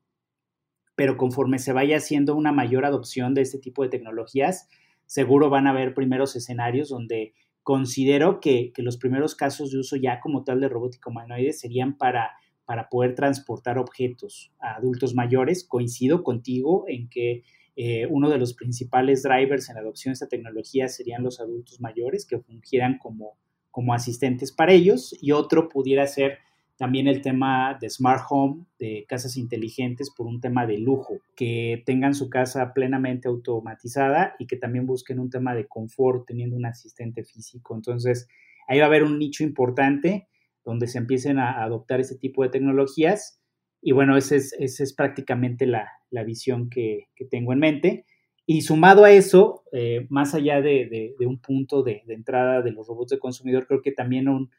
[0.97, 4.69] pero conforme se vaya haciendo una mayor adopción de este tipo de tecnologías,
[5.05, 7.35] seguro van a haber primeros escenarios donde
[7.67, 12.31] considero que, los primeros casos de uso ya como tal de robótica humanoide serían para,
[12.67, 15.65] para poder transportar objetos a adultos mayores.
[15.65, 17.45] Coincido contigo en que
[17.77, 21.81] eh, uno de los principales drivers en la adopción de esta tecnología serían los adultos
[21.81, 23.37] mayores que fungieran como,
[23.71, 26.39] como asistentes para ellos y otro pudiera ser
[26.77, 31.83] también el tema de smart home, de casas inteligentes por un tema de lujo, que
[31.87, 36.67] tengan su casa plenamente automatizada y que también busquen un tema de confort teniendo un
[36.67, 37.75] asistente físico.
[37.75, 38.29] Entonces,
[38.69, 40.29] ahí va a haber un nicho importante
[40.67, 43.41] donde se empiecen a adoptar este tipo de tecnologías
[43.81, 45.89] y bueno, esa es, prácticamente la,
[46.25, 48.05] visión que, tengo en mente.
[48.45, 53.11] Y sumado a eso, eh, más allá de, un punto de, entrada de los robots
[53.11, 54.51] de consumidor, creo que también un,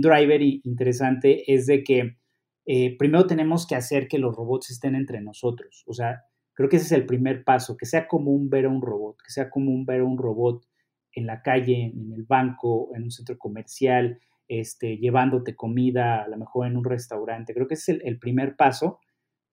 [0.00, 2.16] driver interesante es de que
[2.66, 5.84] eh, primero tenemos que hacer que los robots estén entre nosotros.
[5.86, 6.22] O sea,
[6.54, 9.30] creo que ese es el primer paso, que sea común ver a un robot, que
[9.30, 10.66] sea común ver a un robot
[11.12, 16.36] en la calle, en el banco, en un centro comercial, este, llevándote comida, a lo
[16.36, 17.54] mejor en un restaurante.
[17.54, 18.98] Creo que es el, primer paso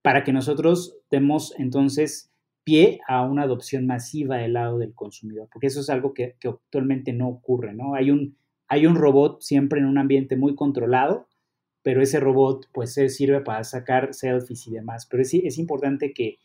[0.02, 2.32] para que nosotros demos entonces
[2.64, 7.14] pie a una adopción masiva del lado del consumidor, porque eso es algo que, actualmente
[7.14, 7.96] no ocurre, ¿no?
[7.96, 11.28] Hay un, hay un robot siempre en un ambiente muy controlado,
[11.84, 16.38] pero ese robot pues sirve para sacar selfies y demás, pero es, es importante que,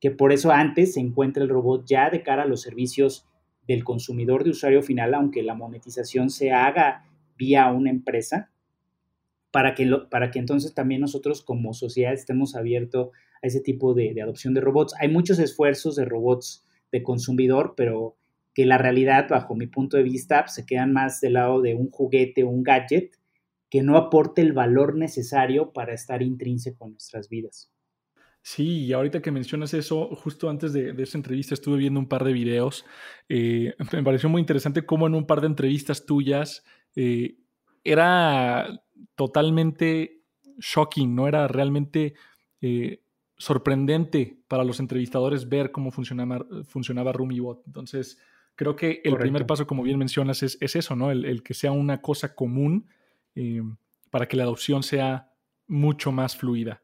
[0.00, 3.26] que por eso antes se encuentre el robot ya de cara a los servicios
[3.66, 7.04] del consumidor de usuario final, aunque la monetización se haga
[7.36, 8.50] vía una empresa,
[9.50, 13.10] para que, para que entonces también nosotros como sociedad estemos abiertos
[13.42, 14.94] a ese tipo de, adopción de robots.
[15.00, 18.16] Hay muchos esfuerzos de robots de consumidor, pero
[18.54, 21.90] que la realidad, bajo mi punto de vista, se quedan más del lado de un
[21.90, 23.16] juguete o un gadget
[23.70, 27.70] que no aporte el valor necesario para estar intrínseco en nuestras vidas.
[28.42, 32.22] Sí, y ahorita que mencionas eso, justo antes de, esa entrevista estuve viendo un par
[32.22, 32.84] de videos.
[33.28, 36.62] Eh, me pareció muy interesante cómo en un par de entrevistas tuyas
[36.96, 37.36] eh,
[37.84, 38.82] era
[39.14, 40.22] totalmente
[40.58, 42.14] shocking, no era realmente
[42.60, 43.02] eh,
[43.36, 47.62] sorprendente para los entrevistadores ver cómo funcionaba, funcionaba RumiBot.
[47.66, 48.18] Entonces,
[48.54, 51.10] creo que el primer paso, como bien mencionas, es, eso, ¿no?
[51.10, 52.88] El, que sea una cosa común
[53.34, 53.62] eh,
[54.10, 55.30] para que la adopción sea
[55.68, 56.80] mucho más fluida.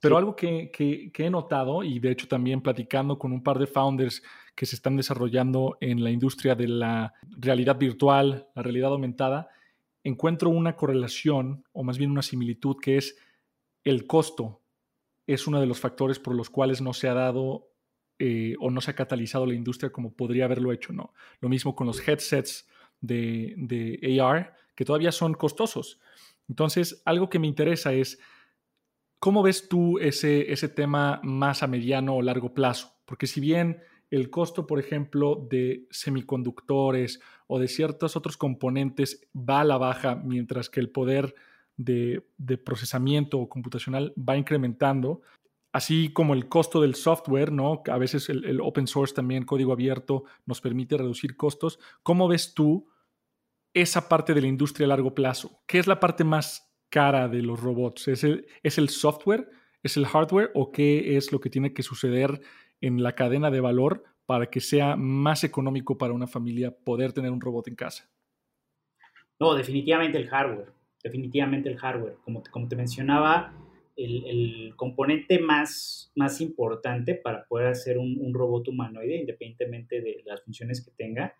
[0.00, 3.66] pero algo que, que, he notado, y de hecho también platicando con un par de
[3.66, 4.22] founders
[4.58, 9.50] que se están desarrollando en la industria de la realidad virtual, la realidad aumentada,
[10.02, 13.16] encuentro una correlación o más bien una similitud que es
[13.84, 14.60] el costo.
[15.28, 17.68] Es uno de los factores por los cuales no se ha dado
[18.18, 20.92] eh, o no se ha catalizado la industria como podría haberlo hecho.
[20.92, 21.14] ¿no?
[21.38, 22.68] Lo mismo con los headsets
[23.00, 26.00] de, de AR, que todavía son costosos.
[26.48, 28.18] Entonces, algo que me interesa es,
[29.20, 32.96] ¿cómo ves tú ese, ese tema más a mediano o largo plazo?
[33.04, 39.60] Porque si bien el costo, por ejemplo, de semiconductores o de ciertos otros componentes va
[39.60, 41.34] a la baja, mientras que el poder
[41.76, 42.22] de,
[42.64, 45.22] procesamiento computacional va incrementando,
[45.72, 47.82] así como el costo del software, ¿no?
[47.86, 51.78] A veces el, el, open source también, código abierto, nos permite reducir costos.
[52.02, 52.88] ¿Cómo ves tú
[53.74, 55.60] esa parte de la industria a largo plazo?
[55.66, 58.08] ¿Qué es la parte más cara de los robots?
[58.08, 59.50] ¿Es el, es el software?
[59.82, 60.50] ¿Es el hardware?
[60.54, 62.40] ¿O qué es lo que tiene que suceder
[62.80, 67.30] en la cadena de valor para que sea más económico para una familia poder tener
[67.30, 68.10] un robot en casa?
[69.40, 72.16] No, definitivamente el hardware, definitivamente el hardware.
[72.24, 73.54] Como te, como te mencionaba,
[73.98, 80.84] el, componente más, más importante para poder hacer un, robot humanoide, independientemente de las funciones
[80.84, 81.34] que tenga,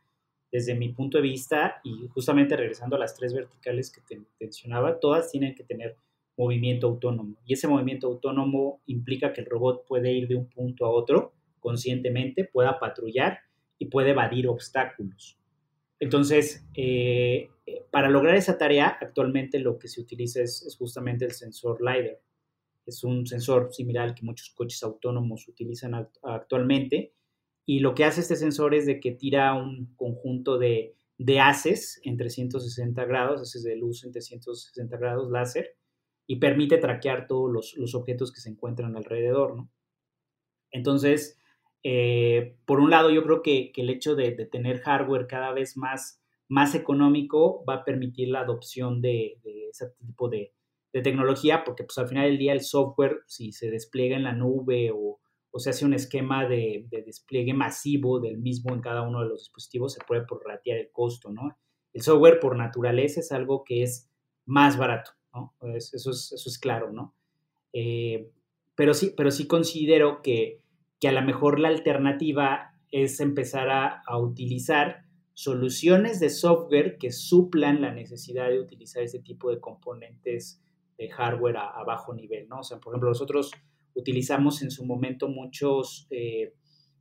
[0.50, 4.98] desde mi punto de vista, y justamente regresando a las tres verticales que te mencionaba,
[4.98, 5.96] todas tienen que tener
[6.38, 7.36] movimiento autónomo.
[7.44, 11.34] Y ese movimiento autónomo implica que el robot puede ir de un punto a otro
[11.58, 13.40] conscientemente, pueda patrullar
[13.76, 15.36] y puede evadir obstáculos.
[16.00, 17.50] Entonces, eh,
[17.90, 22.20] para lograr esa tarea, actualmente lo que se utiliza es, justamente el sensor LiDAR.
[22.86, 27.12] Es un sensor similar al que muchos coches autónomos utilizan actualmente.
[27.66, 32.00] Y lo que hace este sensor es de que tira un conjunto de, de haces
[32.04, 35.76] en 360 grados, haces de luz en 360 grados láser,
[36.30, 39.70] y permite traquear todos los, objetos que se encuentran alrededor, ¿no?
[40.70, 41.40] Entonces,
[41.82, 46.22] eh, por un lado, yo creo que, el hecho de, tener hardware cada vez más,
[46.46, 50.52] más económico va a permitir la adopción de, ese tipo de,
[51.02, 54.90] tecnología, porque pues al final del día el software, si se despliega en la nube
[54.92, 55.20] o,
[55.52, 59.42] o se hace un esquema de, despliegue masivo del mismo en cada uno de los
[59.42, 61.56] dispositivos, se puede prorratear el costo, ¿no?
[61.92, 64.10] El software por naturaleza es algo que es
[64.44, 65.54] más barato, ¿no?
[65.74, 67.14] eso, es, claro, ¿no?
[67.72, 68.30] Eh,
[68.74, 70.60] pero, sí, pero sí considero que,
[71.06, 77.92] a lo mejor la alternativa es empezar a, utilizar soluciones de software que suplan la
[77.92, 80.60] necesidad de utilizar ese tipo de componentes
[80.96, 82.60] de hardware a, bajo nivel, ¿no?
[82.60, 83.52] O sea, por ejemplo, nosotros
[83.94, 86.54] utilizamos en su momento muchos eh,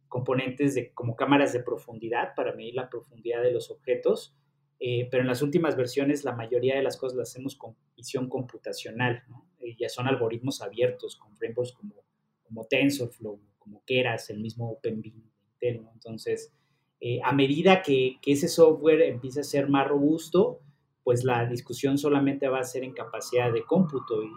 [0.08, 4.36] componentes de, como cámaras de profundidad para medir la profundidad de los objetos,
[4.80, 8.30] eh, pero en las últimas versiones la mayoría de las cosas las hacemos con visión
[8.30, 9.46] computacional, ¿no?
[9.78, 11.96] ya son algoritmos abiertos con frameworks como,
[12.44, 15.92] como TensorFlow, como Keras, el mismo OpenBeam de Intel, ¿no?
[15.94, 16.54] Entonces,
[17.02, 20.62] eh, a medida que, que, ese software empiece a ser más robusto,
[21.04, 24.30] pues la discusión solamente va a ser en capacidad de cómputo y,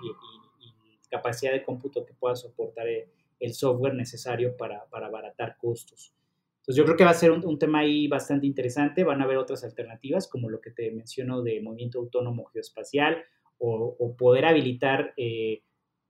[1.11, 6.15] capacidad de cómputo que pueda soportar el, software necesario para, para, abaratar costos.
[6.61, 9.05] Entonces yo creo que va a ser un, tema ahí bastante interesante.
[9.05, 13.23] Van a haber otras alternativas, como lo que te menciono de movimiento autónomo geoespacial
[13.59, 15.63] o, poder habilitar eh,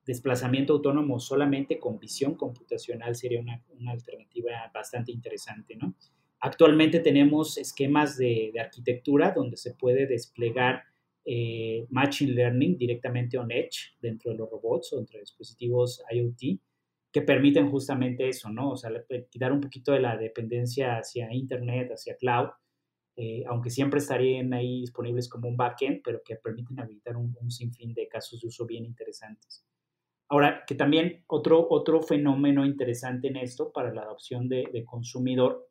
[0.05, 5.95] desplazamiento autónomo solamente con visión computacional sería una, alternativa bastante interesante, ¿no?
[6.41, 10.85] Actualmente tenemos esquemas de, de arquitectura donde se puede desplegar
[11.25, 16.59] eh, Machine Learning directamente on Edge dentro de los robots o entre dispositivos IoT
[17.13, 18.71] que permiten justamente eso, ¿no?
[18.71, 18.91] O sea,
[19.31, 22.51] quitar un poquito de la dependencia hacia Internet, hacia cloud,
[23.17, 27.93] eh, aunque siempre estarían ahí disponibles como un backend, pero que permiten habilitar un, sinfín
[27.95, 29.67] de casos de uso bien interesantes.
[30.29, 35.71] Ahora, que también otro, otro fenómeno interesante en esto para la adopción de, de consumidor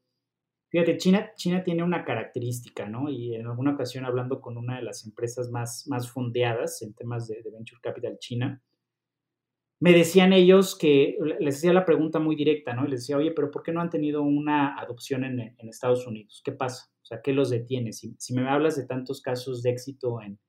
[0.69, 3.09] Fíjate, China, China tiene una característica, ¿no?
[3.09, 7.27] Y en alguna ocasión hablando con una de las empresas más, más fondeadas en temas
[7.27, 8.61] de, Venture Capital China,
[9.79, 12.85] me decían ellos que, les hacía la pregunta muy directa, ¿no?
[12.85, 16.05] Y les decía, oye, pero ¿por qué no han tenido una adopción en, en Estados
[16.05, 16.41] Unidos?
[16.43, 16.91] ¿Qué pasa?
[17.01, 17.93] O sea, ¿qué los detiene?
[17.93, 20.39] Si, me hablas de tantos casos de éxito en,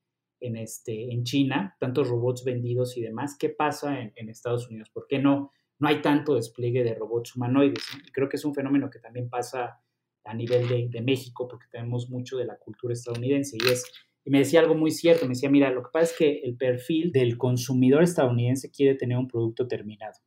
[0.41, 4.91] en, este, en China, tantos robots vendidos y demás, ¿qué pasa en, en Estados Unidos?
[4.91, 7.85] ¿Por qué no, no hay tanto despliegue de robots humanoides?
[8.13, 9.81] creo que es un fenómeno que también pasa
[10.25, 13.57] a nivel de, México, porque tenemos mucho de la cultura estadounidense.
[13.57, 13.85] Y, es,
[14.25, 16.57] y me decía algo muy cierto, me decía, mira, lo que pasa es que el
[16.57, 20.19] perfil del consumidor estadounidense quiere tener un producto terminado.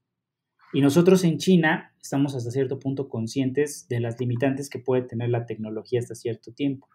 [0.74, 5.30] Y nosotros en China estamos hasta cierto punto conscientes de las limitantes que puede tener
[5.30, 6.88] la tecnología hasta cierto tiempo.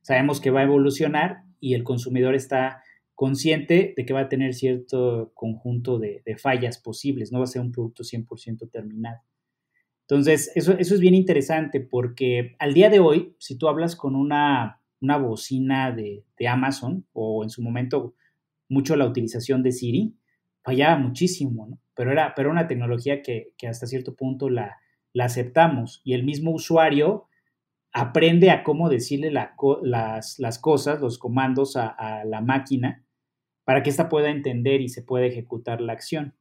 [0.00, 2.82] Sabemos que va a evolucionar y el consumidor está
[3.14, 7.48] consciente de que va a tener cierto conjunto de, de fallas posibles, no va a
[7.48, 9.20] ser un producto 100% terminado.
[10.08, 14.16] Entonces, eso, eso es bien interesante porque al día de hoy, si tú hablas con
[14.16, 14.81] una,
[15.18, 18.14] bocina de, Amazon o en su momento
[18.68, 20.16] mucho la utilización de Siri,
[20.62, 21.78] fallaba muchísimo, ¿no?
[21.94, 24.78] Pero era, pero una tecnología que, hasta cierto punto la,
[25.20, 27.26] aceptamos y el mismo usuario
[27.92, 33.04] aprende a cómo decirle las, las, cosas, los comandos a, la máquina
[33.64, 36.34] para que ésta pueda entender y se pueda ejecutar la acción.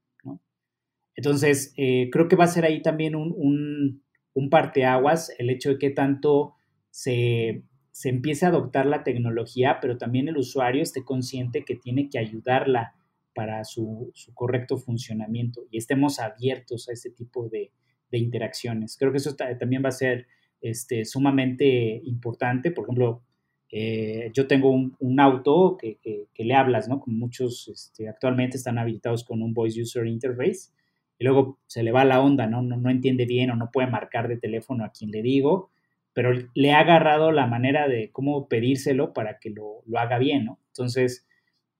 [1.15, 4.01] Entonces, eh, creo que va a ser ahí también un,
[4.33, 6.55] un, parteaguas el hecho de que tanto
[6.89, 7.63] se,
[8.05, 12.95] empiece a adoptar la tecnología, pero también el usuario esté consciente que tiene que ayudarla
[13.33, 17.71] para su, correcto funcionamiento y estemos abiertos a este tipo de,
[18.13, 18.97] interacciones.
[18.97, 20.27] Creo que eso también va a ser
[20.59, 22.69] este, sumamente importante.
[22.71, 23.23] Por ejemplo,
[23.71, 26.99] eh, yo tengo un, auto que, le hablas, ¿no?
[26.99, 30.71] Como muchos este, actualmente están habilitados con un Voice User Interface
[31.17, 32.61] y luego se le va la onda, ¿no?
[32.61, 32.89] ¿no?
[32.89, 35.69] entiende bien o no puede marcar de teléfono a quien le digo,
[36.13, 40.59] pero le ha agarrado la manera de cómo pedírselo para que lo, haga bien, ¿no?
[40.67, 41.27] Entonces,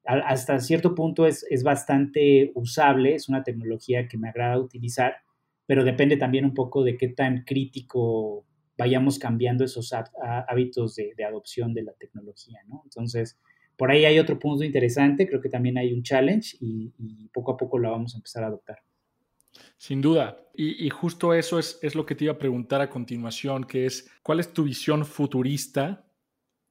[0.04, 5.18] hasta cierto punto es, bastante usable, es una tecnología que me agrada utilizar,
[5.66, 8.46] pero depende también un poco de qué tan crítico
[8.78, 9.94] vayamos cambiando esos
[10.48, 12.82] hábitos de, adopción de la tecnología, ¿no?
[12.86, 13.40] Entonces,
[13.78, 17.52] por ahí hay otro punto interesante, creo que también hay un challenge y, y poco
[17.54, 18.80] a poco lo vamos a empezar a adoptar.
[19.78, 20.38] Sin duda.
[20.54, 24.12] Y, justo eso es, es, lo que te iba a preguntar a continuación, que es,
[24.22, 26.06] ¿cuál es tu visión futurista,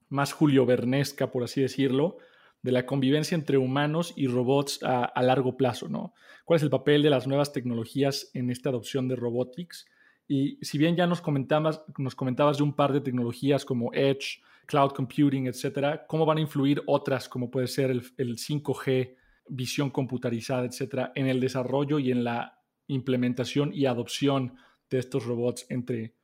[0.08, 2.18] más Julio Bernesca, por así decirlo,
[2.62, 5.88] de la convivencia entre humanos y robots a, largo plazo?
[5.88, 6.14] ¿no?
[6.44, 9.86] ¿Cuál es el papel de las nuevas tecnologías en esta adopción de robotics?
[10.28, 14.40] Y si bien ya nos comentabas, nos comentabas de un par de tecnologías como Edge,
[14.66, 19.16] Cloud Computing, etcétera, ¿cómo van a influir otras como puede ser el, el 5G,
[19.48, 22.59] visión computarizada, etcétera, en el desarrollo y en la
[22.92, 24.56] implementación y adopción
[24.90, 26.14] de estos robots entre,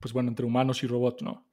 [0.00, 1.46] pues bueno, entre humanos y robots, ¿no?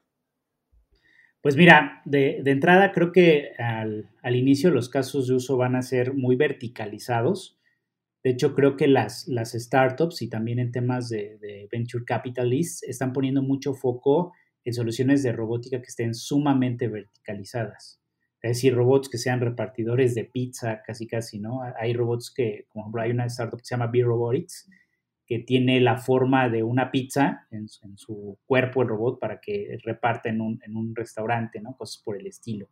[1.41, 6.13] Pues mira, de, entrada creo que al, inicio los casos de uso van a ser
[6.13, 7.59] muy verticalizados.
[8.23, 13.41] De hecho, creo que las, startups y también en temas de venture capitalists están poniendo
[13.41, 18.02] mucho foco en soluciones de robótica que estén sumamente verticalizadas.
[18.43, 21.61] Es decir, robots que sean repartidores de pizza, casi casi, ¿no?
[21.79, 24.69] Hay robots que, como hay una startup que se llama B-Robotics,
[25.25, 30.27] que tiene la forma de una pizza en, su cuerpo el robot para que reparte
[30.27, 31.77] en un, en un restaurante, ¿no?
[31.77, 32.67] Cosas por el estilo.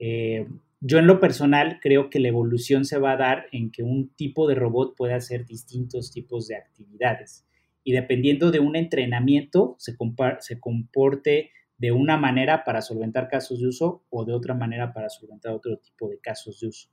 [0.00, 0.48] Eh,
[0.80, 4.08] yo en lo personal creo que la evolución se va a dar en que un
[4.16, 7.46] tipo de robot pueda hacer distintos tipos de actividades
[7.84, 9.96] y dependiendo de un entrenamiento se,
[10.40, 15.08] se comporte de una manera para solventar casos de uso o de otra manera para
[15.08, 16.88] solventar otro tipo de casos de uso.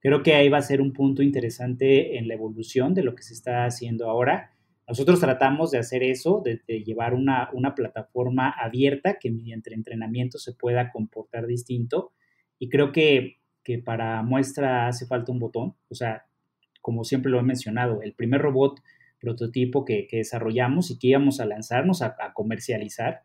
[0.00, 3.22] Creo que ahí va a ser un punto interesante en la evolución de lo que
[3.22, 4.50] se está haciendo ahora.
[4.86, 10.52] Nosotros tratamos de hacer eso, de, llevar una, una, plataforma abierta que mediante entrenamiento se
[10.52, 12.12] pueda comportar distinto
[12.58, 13.40] y creo que,
[13.84, 15.74] para muestra hace falta un botón.
[15.88, 16.26] O sea,
[16.80, 18.80] como siempre lo he mencionado, el primer robot
[19.18, 23.22] prototipo que, desarrollamos y que íbamos a lanzarnos a, comercializar,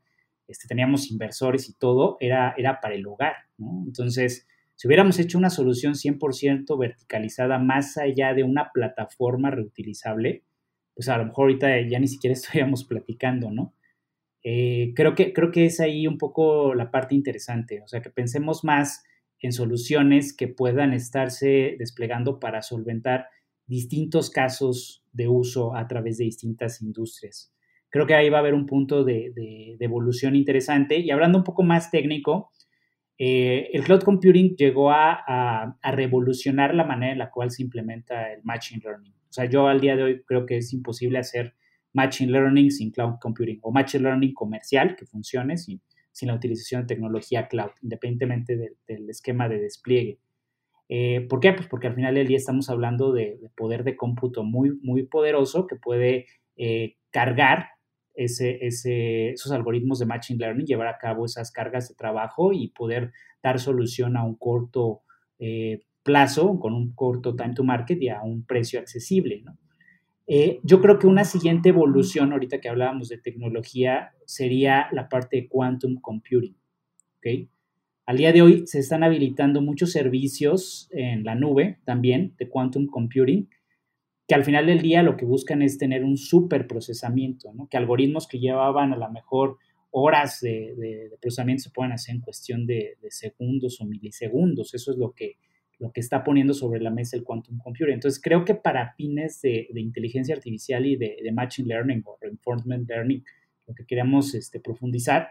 [0.50, 5.50] este, teníamos inversores y todo, era, era para el hogar, Entonces, si hubiéramos hecho una
[5.50, 10.44] solución 100% verticalizada más allá de una plataforma reutilizable,
[10.96, 13.74] pues a lo mejor ahorita ya ni siquiera estaríamos platicando, ¿no?
[14.44, 18.10] Eh, creo, que, creo que es ahí un poco la parte interesante, o sea, que
[18.10, 19.04] pensemos más
[19.42, 23.28] en soluciones que puedan estarse desplegando para solventar
[23.68, 27.54] distintos casos de uso a través de distintas industrias.
[27.90, 31.00] Creo que ahí va a haber un punto de, evolución interesante.
[31.00, 32.52] Y hablando un poco más técnico,
[33.18, 38.44] eh, el cloud computing llegó a, revolucionar la manera en la cual se implementa el
[38.44, 39.14] machine learning.
[39.14, 41.56] O sea, yo al día de hoy creo que es imposible hacer
[41.94, 45.82] machine learning sin cloud computing o machine learning comercial que funcione sin,
[46.12, 50.20] sin la utilización de tecnología cloud, independientemente del esquema de despliegue.
[50.90, 51.54] Eh, ¿Por qué?
[51.54, 55.68] Pues porque al final del día estamos hablando de, poder de cómputo muy, muy poderoso
[55.68, 56.26] que puede
[56.58, 57.70] eh, cargar
[58.26, 63.12] ese, esos algoritmos de Machine Learning, llevar a cabo esas cargas de trabajo y poder
[63.42, 65.02] dar solución a un corto
[65.40, 69.42] eh, plazo, con un corto time to market y a un precio accesible.
[69.46, 69.58] ¿no?
[70.28, 75.38] Eh, yo creo que una siguiente evolución, ahorita que hablábamos de tecnología, sería la parte
[75.38, 76.58] de quantum computing.
[77.18, 77.50] ¿okay?
[78.06, 82.88] Al día de hoy se están habilitando muchos servicios en la nube también de quantum
[82.88, 83.48] computing,
[84.30, 87.68] que al final del día lo que buscan es tener un super procesamiento, ¿no?
[87.68, 89.58] que algoritmos que llevaban a lo mejor
[89.90, 94.76] horas de, procesamiento se puedan hacer en cuestión de, segundos o milisegundos.
[94.76, 95.38] Eso es lo que
[95.80, 97.94] lo que está poniendo sobre la mesa el quantum computing.
[97.94, 103.24] Entonces, creo que para fines de, inteligencia artificial y de, machine learning o reinforcement learning,
[103.66, 105.30] lo que queremos este, profundizar,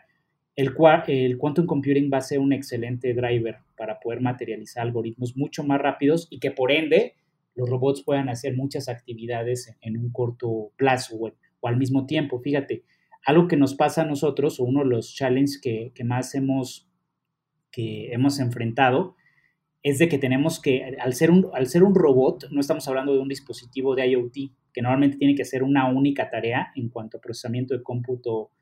[0.57, 0.75] el,
[1.07, 5.81] el quantum computing va a ser un excelente driver para poder materializar algoritmos mucho más
[5.81, 7.15] rápidos y que por ende
[7.59, 12.39] los robots puedan hacer muchas actividades en, un corto plazo o, al mismo tiempo.
[12.39, 12.85] Fíjate,
[13.27, 16.89] algo que nos pasa a nosotros o uno de los challenges que, que más hemos,
[17.73, 19.17] que hemos enfrentado
[19.83, 23.13] es de que tenemos que, al ser, un, al ser un robot, no estamos hablando
[23.13, 24.35] de un dispositivo de IoT,
[24.73, 28.53] que normalmente tiene que hacer una única tarea en cuanto a procesamiento de cómputo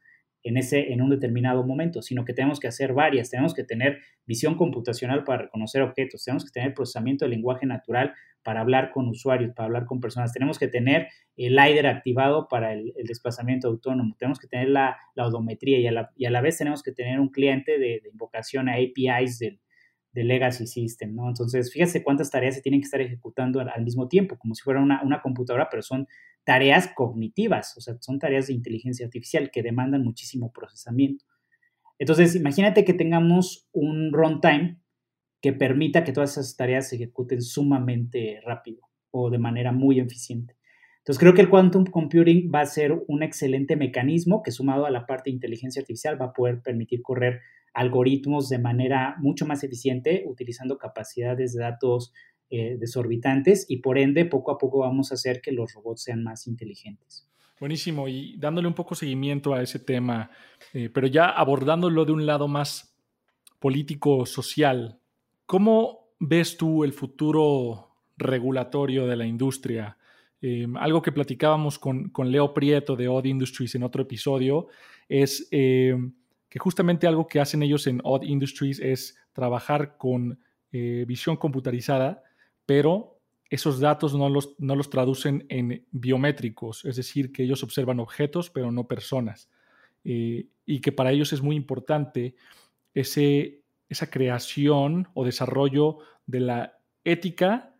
[0.46, 3.98] en, ese, en un determinado momento, sino que tenemos que hacer varias, tenemos que tener
[4.26, 9.08] visión computacional para reconocer objetos, tenemos que tener procesamiento de lenguaje natural para hablar con
[9.08, 14.14] usuarios, para hablar con personas, tenemos que tener el LiDAR activado para el, desplazamiento autónomo,
[14.16, 16.92] tenemos que tener la, la odometría y a la, y a la, vez tenemos que
[16.92, 19.58] tener un cliente de, invocación a APIs del,
[20.12, 21.28] de legacy system, ¿no?
[21.28, 24.80] Entonces, fíjese cuántas tareas se tienen que estar ejecutando al, mismo tiempo, como si fuera
[24.80, 26.06] una, computadora, pero son
[26.46, 31.24] tareas cognitivas, o sea, son tareas de inteligencia artificial que demandan muchísimo procesamiento.
[31.98, 34.78] Entonces, imagínate que tengamos un runtime
[35.42, 40.56] que permita que todas esas tareas se ejecuten sumamente rápido o de manera muy eficiente.
[40.98, 44.90] Entonces, creo que el quantum computing va a ser un excelente mecanismo que sumado a
[44.90, 47.40] la parte de inteligencia artificial va a poder permitir correr
[47.74, 52.12] algoritmos de manera mucho más eficiente, utilizando capacidades de datos
[52.48, 56.22] eh, desorbitantes y por ende poco a poco vamos a hacer que los robots sean
[56.22, 57.28] más inteligentes.
[57.58, 60.30] Buenísimo, y dándole un poco seguimiento a ese tema,
[60.72, 62.96] eh, pero ya abordándolo de un lado más
[63.58, 65.00] político-social,
[65.44, 69.98] ¿cómo ves tú el futuro regulatorio de la industria?
[70.40, 74.68] Eh, algo que platicábamos con, con, Leo Prieto de Odd Industries en otro episodio
[75.08, 80.38] es que justamente algo que hacen ellos en Odd Industries es trabajar con
[80.70, 82.22] visión computarizada,
[82.66, 88.00] pero esos datos no los, no los traducen en biométricos, es decir, que ellos observan
[88.00, 89.48] objetos, pero no personas.
[90.04, 92.34] Eh, y que para ellos es muy importante
[92.92, 97.72] ese, esa creación o desarrollo de la ética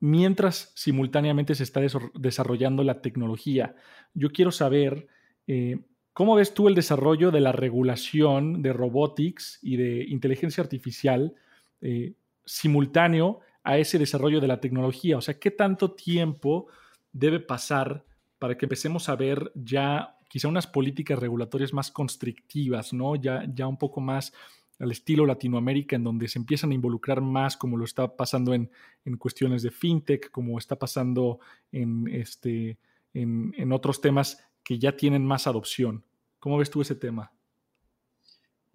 [0.00, 1.80] mientras simultáneamente se está
[2.14, 3.74] desarrollando la tecnología.
[4.14, 5.08] Yo quiero saber
[5.46, 5.80] eh,
[6.12, 11.34] cómo ves tú el desarrollo de la regulación de robotics y de inteligencia artificial
[11.80, 12.14] eh,
[12.44, 15.18] simultáneo a ese desarrollo de la tecnología.
[15.18, 16.68] O sea, ¿qué tanto tiempo
[17.12, 18.02] debe pasar
[18.38, 23.14] para que empecemos a ver ya quizá unas políticas regulatorias más constrictivas, ¿no?
[23.14, 24.32] Ya, ya un poco más
[24.78, 28.70] al estilo Latinoamérica, en donde se empiezan a involucrar más, como lo está pasando en,
[29.18, 31.38] cuestiones de fintech, como está pasando
[31.70, 32.78] en, este,
[33.12, 36.04] en, otros temas que ya tienen más adopción.
[36.38, 37.32] ¿Cómo ves tú ese tema?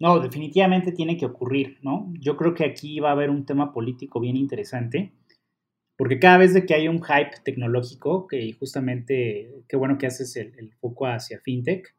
[0.00, 2.12] No, definitivamente tiene que ocurrir, ¿no?
[2.20, 5.12] Yo creo que aquí va a haber un tema político bien interesante,
[5.96, 10.36] porque cada vez de que hay un hype tecnológico, que justamente, qué bueno que haces
[10.36, 11.94] el, foco hacia fintech,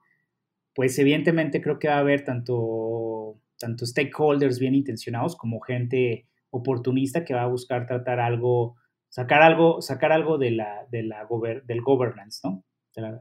[0.73, 7.23] pues evidentemente creo que va a haber tanto tanto stakeholders bien intencionados como gente oportunista
[7.23, 8.75] que va a buscar tratar algo,
[9.09, 11.27] sacar algo, sacar algo de la, de la
[11.65, 12.65] del governance, ¿no?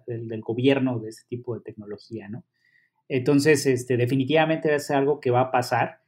[0.06, 2.44] del, gobierno de ese tipo de tecnología, ¿no?
[3.08, 6.00] Entonces, este, definitivamente va a ser algo que va a pasar.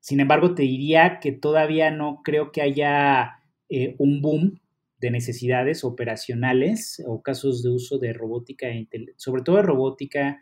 [0.00, 3.38] Sin embargo, te diría que todavía no creo que haya
[3.68, 4.60] eh, un boom
[4.98, 8.68] de necesidades operacionales o casos de uso de robótica,
[9.16, 10.40] sobre todo de robótica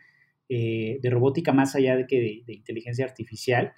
[0.53, 3.71] eh, de robótica más allá de que de, inteligencia artificial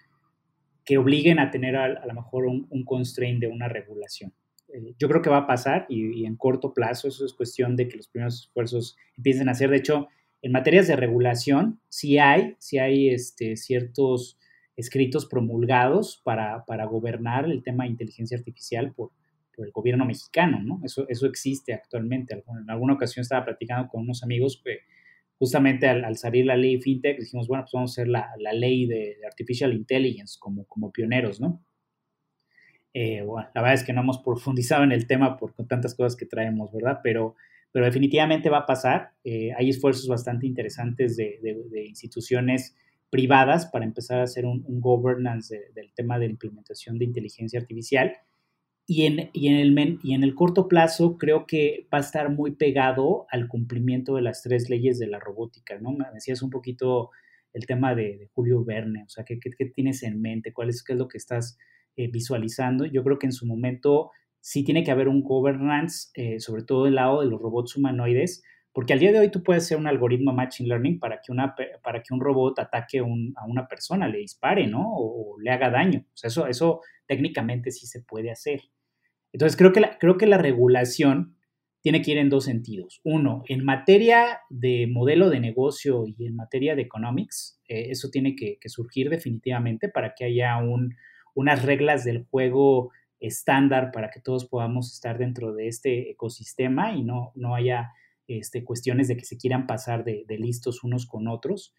[0.83, 4.33] que obliguen a tener a, lo mejor un, constraint de una regulación.
[4.69, 7.87] Eh, yo creo que va a pasar y, en corto plazo eso es cuestión de
[7.87, 9.69] que los primeros esfuerzos empiecen a hacer.
[9.69, 10.07] De hecho,
[10.43, 14.37] en materias de regulación sí hay, sí hay este, ciertos
[14.75, 19.11] escritos promulgados para, para, gobernar el tema de inteligencia artificial por,
[19.57, 20.81] el gobierno mexicano, ¿no?
[20.83, 22.33] Eso, eso existe actualmente.
[22.33, 24.79] En alguna ocasión estaba platicando con unos amigos que
[25.37, 29.17] justamente al, salir la ley FinTech, dijimos, bueno, pues vamos a hacer la, ley de,
[29.25, 31.63] Artificial Intelligence como, como pioneros, ¿no?
[32.95, 36.15] Eh, bueno, la verdad es que no hemos profundizado en el tema por tantas cosas
[36.15, 36.99] que traemos, ¿verdad?
[37.03, 37.35] Pero,
[37.73, 39.11] pero definitivamente va a pasar.
[39.25, 41.39] Eh, hay esfuerzos bastante interesantes de,
[41.85, 42.75] instituciones
[43.09, 48.13] privadas para empezar a hacer un, governance del tema de implementación de inteligencia artificial
[48.85, 52.51] y en, en el, y en el corto plazo creo que va a estar muy
[52.51, 55.93] pegado al cumplimiento de las tres leyes de la robótica, ¿no?
[55.93, 57.09] Me decías un poquito
[57.53, 59.39] el tema de, Julio Verne, o sea, ¿qué,
[59.73, 60.53] tienes en mente?
[60.53, 61.57] ¿Cuál es, ¿Qué es lo que estás
[61.95, 62.85] eh, visualizando?
[62.85, 64.11] Yo creo que en su momento
[64.43, 68.43] sí tiene que haber un governance, eh, sobre todo del lado de los robots humanoides,
[68.73, 71.55] porque al día de hoy tú puedes hacer un algoritmo Machine Learning para que, una,
[71.81, 74.83] para que un robot ataque a una persona, le dispare, ¿no?
[74.85, 75.99] O, le haga daño.
[76.07, 78.63] O sea, eso, eso técnicamente sí se puede hacer.
[79.31, 81.37] Entonces, creo que la, creo que la regulación
[81.81, 82.99] tiene que ir en dos sentidos.
[83.05, 88.35] Uno, en materia de modelo de negocio y en materia de economics, eh, eso tiene
[88.35, 90.95] que, surgir definitivamente para que haya un,
[91.33, 92.91] unas reglas del juego
[93.25, 97.91] estándar para que todos podamos estar dentro de este ecosistema y no, no haya
[98.27, 101.73] este, cuestiones de que se quieran pasar de, de listos unos con otros.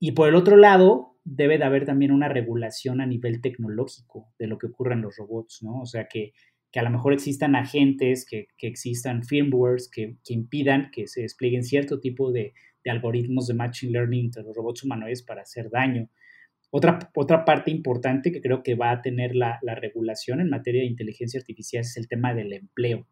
[0.00, 4.46] Y por el otro lado, debe de haber también una regulación a nivel tecnológico de
[4.46, 5.80] lo que ocurre en los robots, ¿no?
[5.80, 6.32] O sea, que,
[6.70, 12.00] que a lo mejor existan agentes, que, existan firmwares que, impidan que se desplieguen cierto
[12.00, 12.54] tipo de,
[12.88, 16.08] algoritmos de machine learning entre los robots humanoides para hacer daño.
[16.70, 20.88] Otra, otra parte importante que creo que va a tener la, regulación en materia de
[20.88, 23.06] inteligencia artificial es el tema del empleo.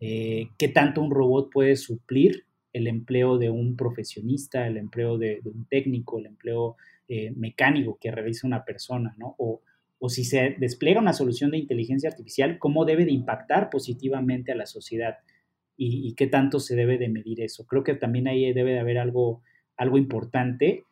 [0.00, 5.40] Eh, ¿Qué tanto un robot puede suplir el empleo de un profesionista, el empleo de,
[5.44, 6.76] un técnico, el empleo
[7.08, 9.34] eh, mecánico que realiza una persona, ¿no?
[9.38, 9.62] O,
[9.98, 14.56] o si se despliega una solución de inteligencia artificial, cómo debe de impactar positivamente a
[14.56, 15.18] la sociedad
[15.76, 17.66] y, qué tanto se debe de medir eso.
[17.66, 19.42] Creo que también ahí debe de haber algo,
[19.76, 20.84] algo importante.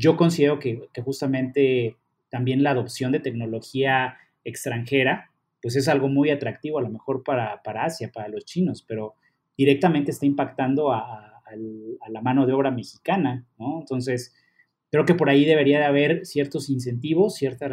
[0.00, 1.98] Yo considero que, justamente
[2.30, 5.30] también la adopción de tecnología extranjera,
[5.60, 9.14] pues es algo muy atractivo a lo mejor para, Asia, para los chinos, pero
[9.58, 11.42] directamente está impactando a,
[12.08, 13.80] la mano de obra mexicana, ¿no?
[13.80, 14.34] Entonces,
[14.92, 17.68] Creo que por ahí debería de haber ciertos incentivos, cierta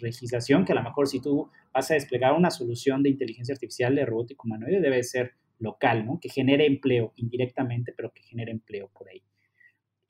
[0.00, 3.96] legislación, que a lo mejor si tú vas a desplegar una solución de inteligencia artificial
[3.96, 6.20] de robótico humanoide, debe ser local, ¿no?
[6.20, 9.24] Que genere empleo indirectamente, pero que genere empleo por ahí.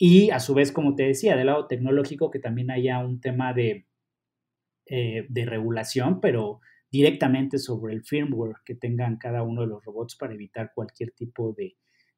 [0.04, 3.52] Y a su vez, como te decía, del lado tecnológico, que también haya un tema
[3.52, 3.86] de,
[4.86, 6.58] eh, de regulación, pero
[6.90, 11.52] directamente sobre el firmware que tengan cada uno de los robots para evitar cualquier tipo
[11.52, 11.76] de,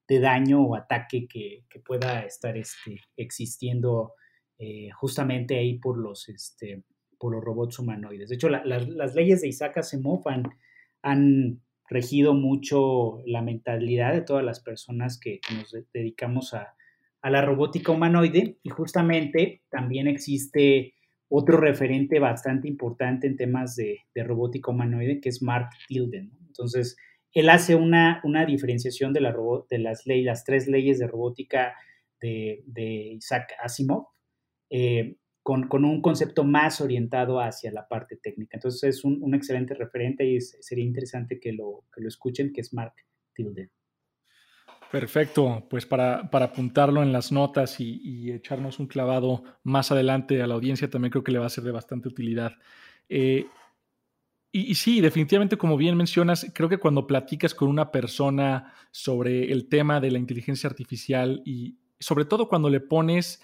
[0.09, 4.14] de daño o ataque que, que pueda estar este, existiendo
[4.57, 6.85] eh, justamente ahí por los, este,
[7.18, 8.30] por los robots humanoides.
[8.30, 10.22] De hecho, las leyes de Isaac Asimov
[11.03, 11.61] han,
[11.91, 16.74] regido mucho la mentalidad de todas las personas que, nos dedicamos a,
[17.31, 20.95] la robótica humanoide y justamente también existe
[21.29, 26.31] otro referente bastante importante en temas de, robótica humanoide que es Mark Tilden.
[26.47, 26.97] Entonces,
[27.33, 29.35] él hace una, una diferenciación de, la
[29.70, 31.75] de las, leyes, las tres leyes de robótica
[32.20, 32.62] de,
[33.16, 34.07] Isaac Asimov.
[34.70, 38.57] Eh, con, un concepto más orientado hacia la parte técnica.
[38.57, 42.72] Entonces es un, excelente referente y sería interesante que lo, que lo escuchen, que es
[42.72, 42.95] Mark
[43.35, 43.70] Tilden.
[44.95, 50.55] Perfecto, pues para, apuntarlo en las notas y, echarnos un clavado más adelante a la
[50.55, 52.53] audiencia también creo que le va a ser de bastante utilidad.
[53.09, 53.49] Eh,
[54.53, 59.51] y, y, sí, definitivamente como bien mencionas, creo que cuando platicas con una persona sobre
[59.51, 63.43] el tema de la inteligencia artificial y sobre todo cuando le pones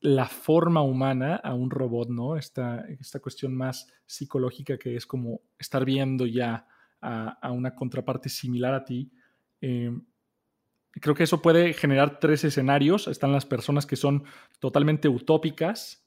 [0.00, 2.36] la forma humana a un robot, ¿no?
[2.36, 6.66] Esta, esta cuestión más psicológica que es como estar viendo ya
[7.00, 9.12] a, una contraparte similar a ti.
[9.60, 9.92] Eh,
[10.92, 13.08] creo que eso puede generar tres escenarios.
[13.08, 14.24] Están las personas que son
[14.58, 16.04] totalmente utópicas,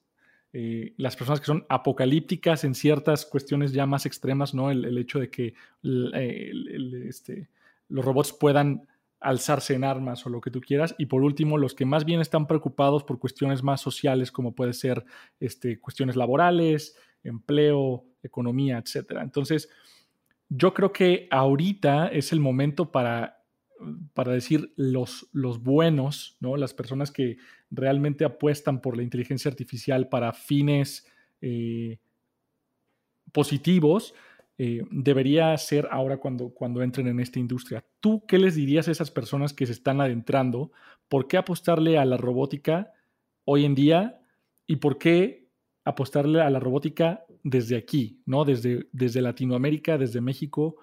[0.54, 4.70] eh, las personas que son apocalípticas en ciertas cuestiones ya más extremas, ¿no?
[4.70, 5.54] El, hecho de que
[5.84, 7.50] este,
[7.88, 8.88] los robots puedan
[9.22, 10.96] alzarse en armas o lo que tú quieras.
[10.98, 14.74] Y por último, los que más bien están preocupados por cuestiones más sociales, como puede
[14.74, 15.06] ser
[15.40, 19.20] este, cuestiones laborales, empleo, economía, etc.
[19.22, 19.70] Entonces,
[20.50, 23.41] yo creo que ahorita es el momento para,
[24.14, 26.58] para decir los, los buenos, ¿no?
[26.58, 27.38] las personas que
[27.70, 31.08] realmente apuestan por la inteligencia artificial para fines
[31.42, 31.98] eh,
[33.32, 34.14] positivos,
[34.58, 37.84] eh, debería ser ahora cuando, cuando entren en esta industria.
[38.00, 40.72] ¿Tú qué les dirías a esas personas que se están adentrando?
[41.08, 42.92] ¿Por qué apostarle a la robótica
[43.46, 44.22] hoy en día?
[44.68, 45.48] ¿Y por qué
[45.84, 48.46] apostarle a la robótica desde aquí, ¿no?
[48.46, 50.76] desde, desde Latinoamérica, desde México?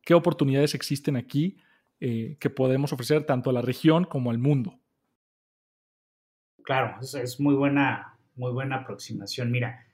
[0.00, 1.58] ¿Qué oportunidades existen aquí
[2.00, 4.78] eh, que podemos ofrecer tanto a la región como al mundo?
[6.62, 9.50] Claro, es, es muy buena, muy buena aproximación.
[9.50, 9.86] Mira,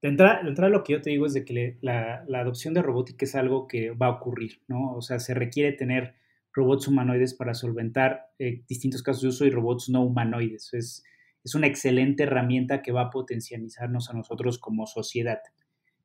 [0.00, 3.34] de entrada, lo que yo te digo es de que la, adopción de robótica es
[3.34, 4.94] algo que va a ocurrir, ¿no?
[4.94, 6.14] O sea, se requiere tener
[6.52, 10.72] robots humanoides para solventar eh, distintos casos de uso y robots no humanoides.
[10.74, 11.04] Es,
[11.42, 15.40] es una excelente herramienta que va a potencializarnos a nosotros como sociedad.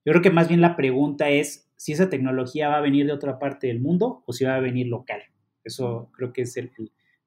[0.05, 3.13] Yo creo que más bien la pregunta es si esa tecnología va a venir de
[3.13, 5.21] otra parte del mundo o si va a venir local.
[5.63, 6.55] Eso creo que es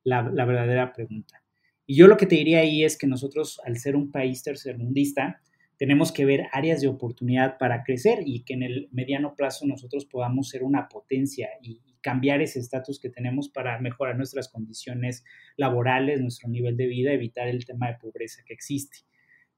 [0.04, 1.42] la, la verdadera pregunta.
[1.86, 5.40] Y yo lo que te diría ahí es que nosotros, al ser un país tercermundista,
[5.78, 10.06] tenemos que ver áreas de oportunidad para crecer y que en el mediano plazo nosotros
[10.06, 15.24] podamos ser una potencia y, cambiar ese estatus que tenemos para mejorar nuestras condiciones
[15.56, 18.98] laborales, nuestro nivel de vida, evitar el tema de pobreza que existe.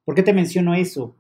[0.03, 1.15] ¿Por qué te menciono eso?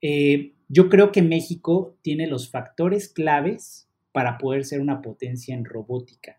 [0.00, 5.64] Eh, yo creo que México tiene los factores claves para poder ser una potencia en
[5.64, 6.38] robótica.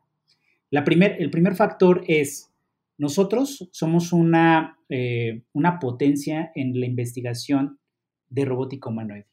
[0.85, 2.51] Primer, el primer factor es,
[2.97, 7.79] nosotros somos una, eh, una potencia en la investigación
[8.29, 9.27] de robótica humanoide.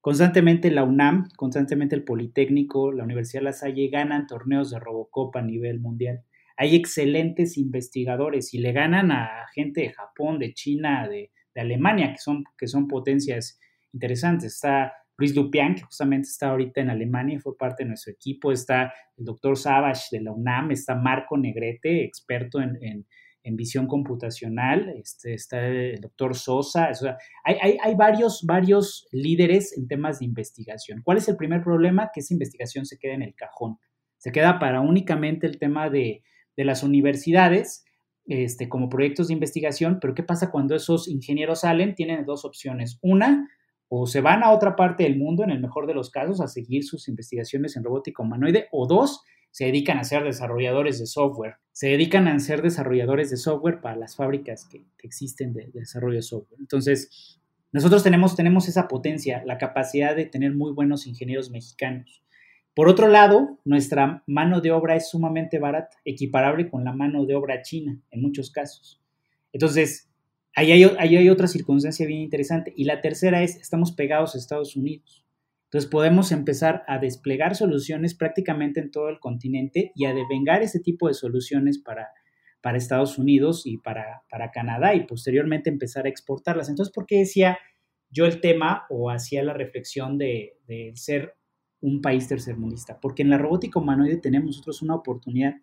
[0.00, 5.34] Constantemente la UNAM, constantemente el Politécnico, la Universidad de La Salle ganan torneos de Robocop
[5.36, 6.22] a nivel mundial.
[6.58, 12.18] Hay excelentes investigadores y le ganan a gente de Japón, de China, de, Alemania, que
[12.18, 13.58] son, que son potencias
[13.92, 14.54] interesantes.
[14.54, 18.50] Está Luis Dupian, que justamente está ahorita en Alemania fue parte de nuestro equipo.
[18.50, 25.34] Está el doctor Savage de la UNAM, está Marco Negrete, experto en visión computacional, este,
[25.34, 26.90] está el doctor Sosa,
[27.44, 31.02] hay, varios líderes en temas de investigación.
[31.04, 32.10] ¿Cuál es el primer problema?
[32.12, 33.78] Que esa investigación se queda en el cajón,
[34.16, 36.22] se queda para únicamente el tema de,
[36.56, 37.84] las universidades
[38.26, 41.96] este, como proyectos de investigación, pero ¿qué pasa cuando esos ingenieros salen?
[41.96, 42.98] Tienen dos opciones.
[43.02, 43.48] Una,
[43.96, 46.48] o se van a otra parte del mundo, en el mejor de los casos, a
[46.48, 49.22] seguir sus investigaciones en robótica humanoide, o dos,
[49.52, 53.94] se dedican a ser desarrolladores de software, se dedican a ser desarrolladores de software para
[53.94, 56.58] las fábricas que, existen de, desarrollo de software.
[56.58, 57.38] Entonces,
[57.70, 62.20] nosotros tenemos, tenemos esa potencia, la capacidad de tener muy buenos ingenieros mexicanos.
[62.74, 67.36] Por otro lado, nuestra mano de obra es sumamente barata, equiparable con la mano de
[67.36, 69.00] obra china en muchos casos.
[69.52, 70.10] Entonces,
[70.54, 72.72] ahí hay, otra circunstancia bien interesante.
[72.76, 75.24] Y la tercera es, estamos pegados a Estados Unidos.
[75.64, 80.78] Entonces podemos empezar a desplegar soluciones prácticamente en todo el continente y a devengar ese
[80.78, 82.10] tipo de soluciones para,
[82.76, 86.68] Estados Unidos y para, Canadá y posteriormente empezar a exportarlas.
[86.68, 87.58] Entonces, ¿por qué decía
[88.08, 91.34] yo el tema o hacía la reflexión de, de ser
[91.80, 93.00] un país tercermundista?
[93.00, 95.54] Porque en la robótica humanoide tenemos nosotros una oportunidad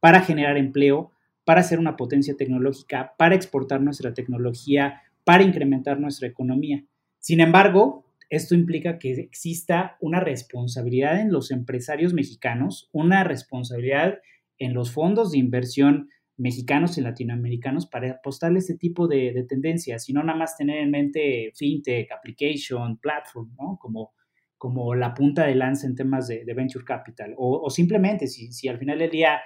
[0.00, 1.12] para generar empleo,
[1.48, 6.84] para ser una potencia tecnológica, para exportar nuestra tecnología, para incrementar nuestra economía.
[7.20, 14.18] Sin embargo, esto implica que exista una responsabilidad en los empresarios mexicanos, una responsabilidad
[14.58, 20.12] en los fondos de inversión mexicanos y latinoamericanos para apostarle este tipo de, tendencias y
[20.12, 23.78] no nada más tener en mente fintech, application, platform, ¿no?
[23.80, 24.12] Como,
[24.58, 27.34] como la punta de lanza en temas de, venture capital.
[27.38, 29.40] O, simplemente, si, si, al final del día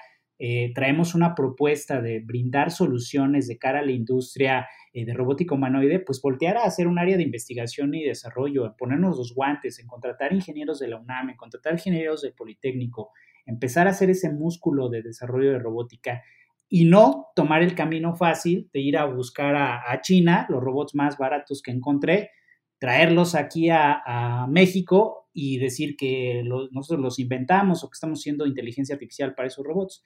[0.45, 5.55] eh, traemos una propuesta de brindar soluciones de cara a la industria eh, de robótica
[5.55, 9.86] humanoide, pues voltear a hacer un área de investigación y desarrollo, ponernos los guantes, en
[9.86, 13.11] contratar ingenieros de la UNAM, en contratar ingenieros del Politécnico,
[13.47, 16.24] empezar a hacer ese músculo de desarrollo de robótica
[16.68, 21.18] y no tomar el camino fácil de ir a buscar a, China los robots más
[21.18, 22.32] baratos que encontré,
[22.80, 28.97] traerlos aquí a, México y decir que nosotros los inventamos o que estamos haciendo inteligencia
[28.97, 30.03] artificial para esos robots.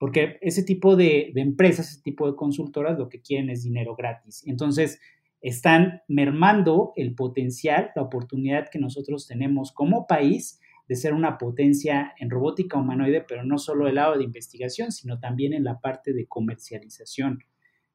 [0.00, 3.94] Porque ese tipo de, de, empresas, ese tipo de consultoras lo que quieren es dinero
[3.94, 4.42] gratis.
[4.46, 4.98] Entonces,
[5.42, 12.14] están mermando el potencial, la oportunidad que nosotros tenemos como país de ser una potencia
[12.18, 16.14] en robótica humanoide, pero no solo el lado de investigación, sino también en la parte
[16.14, 17.40] de comercialización.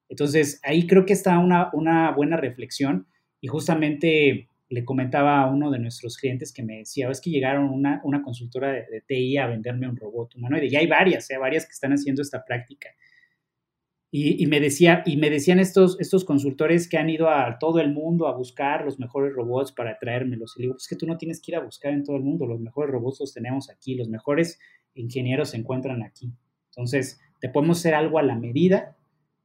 [0.08, 3.08] Entonces, ahí creo que está una, una buena reflexión
[3.42, 7.70] y justamente le comentaba a uno de nuestros clientes que me decía, es que llegaron
[7.70, 10.68] una, una consultora de, de, TI a venderme un robot humanoide.
[10.68, 11.38] Y hay varias, ¿eh?
[11.38, 12.90] varias que están haciendo esta práctica.
[14.18, 17.92] Y, me, decía, y me decían estos, estos consultores que han ido a todo el
[17.92, 20.54] mundo a buscar los mejores robots para traérmelos.
[20.56, 22.24] Y le digo, pues que tú no tienes que ir a buscar en todo el
[22.24, 24.58] mundo, los mejores robots los tenemos aquí, los mejores
[24.94, 26.32] ingenieros se encuentran aquí.
[26.70, 28.96] Entonces, te podemos hacer algo a la medida,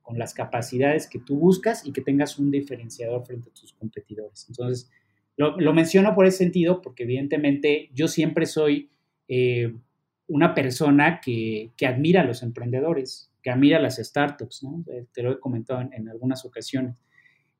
[0.02, 4.46] con las capacidades que tú buscas y que tengas un diferenciador frente a tus competidores.
[4.48, 4.88] Entonces,
[5.36, 8.90] lo, menciono por ese sentido, porque evidentemente yo siempre soy
[9.28, 9.74] eh,
[10.26, 14.62] una persona que, que admira a los emprendedores que admira las startups.
[14.88, 16.96] Eh, te lo he comentado en, algunas ocasiones.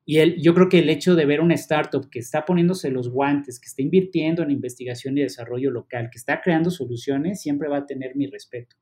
[0.03, 3.09] Y él, yo creo que el hecho de ver una startup que está poniéndose los
[3.09, 7.77] guantes, que está invirtiendo en investigación y desarrollo local, que está creando soluciones, siempre va
[7.77, 8.75] a tener mi respeto.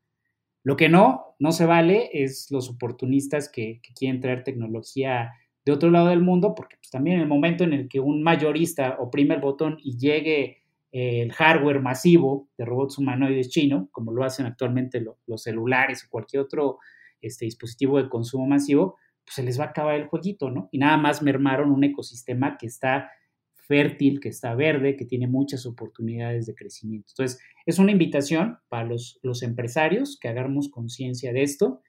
[0.63, 5.31] Lo que no, no se vale es los oportunistas que, quieren traer tecnología
[5.69, 8.23] de otro lado del mundo, porque pues, también en el momento en el que un
[8.23, 14.23] mayorista oprime el botón y llegue el hardware masivo de robots humanoides chino, como lo
[14.23, 16.79] hacen actualmente los celulares o cualquier otro
[17.21, 20.67] este, dispositivo de consumo masivo, pues se les va a acabar el jueguito, ¿no?
[20.71, 23.11] Y nada más mermaron un ecosistema que está
[23.53, 27.11] fértil, que está verde, que tiene muchas oportunidades de crecimiento.
[27.11, 31.81] Entonces, es una invitación para los, los empresarios que hagamos conciencia de esto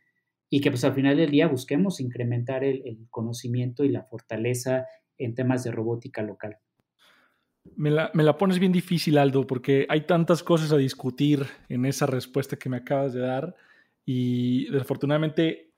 [0.51, 4.86] y que pues al final del día busquemos incrementar el conocimiento y la fortaleza
[5.16, 6.59] en temas de robótica local.
[7.76, 11.84] Me la, me la, pones bien difícil, Aldo, porque hay tantas cosas a discutir en
[11.84, 13.55] esa respuesta que me acabas de dar
[14.05, 15.70] y desafortunadamente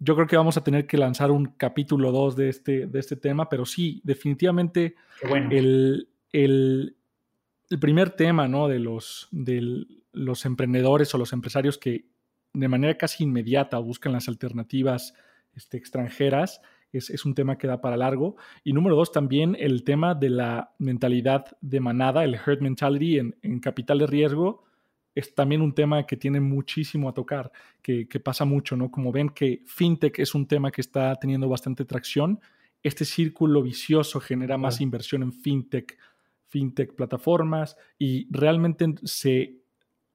[0.00, 3.16] yo creo que vamos a tener que lanzar un capítulo 2 de este, de este
[3.16, 4.96] tema, pero sí, definitivamente
[5.50, 6.96] el, el,
[7.68, 8.66] el, primer tema ¿no?
[8.66, 12.06] de, los, de los emprendedores o los empresarios que
[12.52, 15.14] de manera casi inmediata buscan las alternativas
[15.54, 16.60] este, extranjeras
[16.92, 18.36] es, un tema que da para largo.
[18.64, 23.60] Y número dos, también el tema de la mentalidad de manada, el herd mentality en,
[23.60, 24.64] capital de riesgo,
[25.14, 27.50] es también un tema que tiene muchísimo a tocar,
[27.82, 28.90] que, pasa mucho, ¿no?
[28.90, 32.40] Como ven que fintech es un tema que está teniendo bastante tracción,
[32.82, 35.98] este círculo vicioso genera más inversión en fintech,
[36.48, 39.59] fintech plataformas y realmente se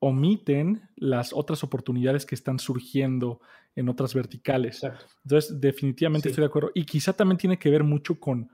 [0.06, 3.42] omiten las otras oportunidades que están surgiendo
[3.76, 4.84] en otras verticales.
[5.24, 6.72] Entonces, definitivamente estoy de acuerdo.
[6.76, 8.52] Y quizá también tiene que ver mucho con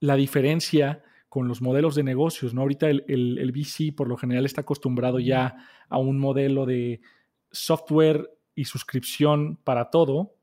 [0.00, 2.60] la diferencia con los modelos de negocios, ¿no?
[2.60, 5.56] Ahorita el, el, VC por lo general está acostumbrado ya
[5.88, 7.00] a un modelo de
[7.50, 10.34] software y suscripción para todo,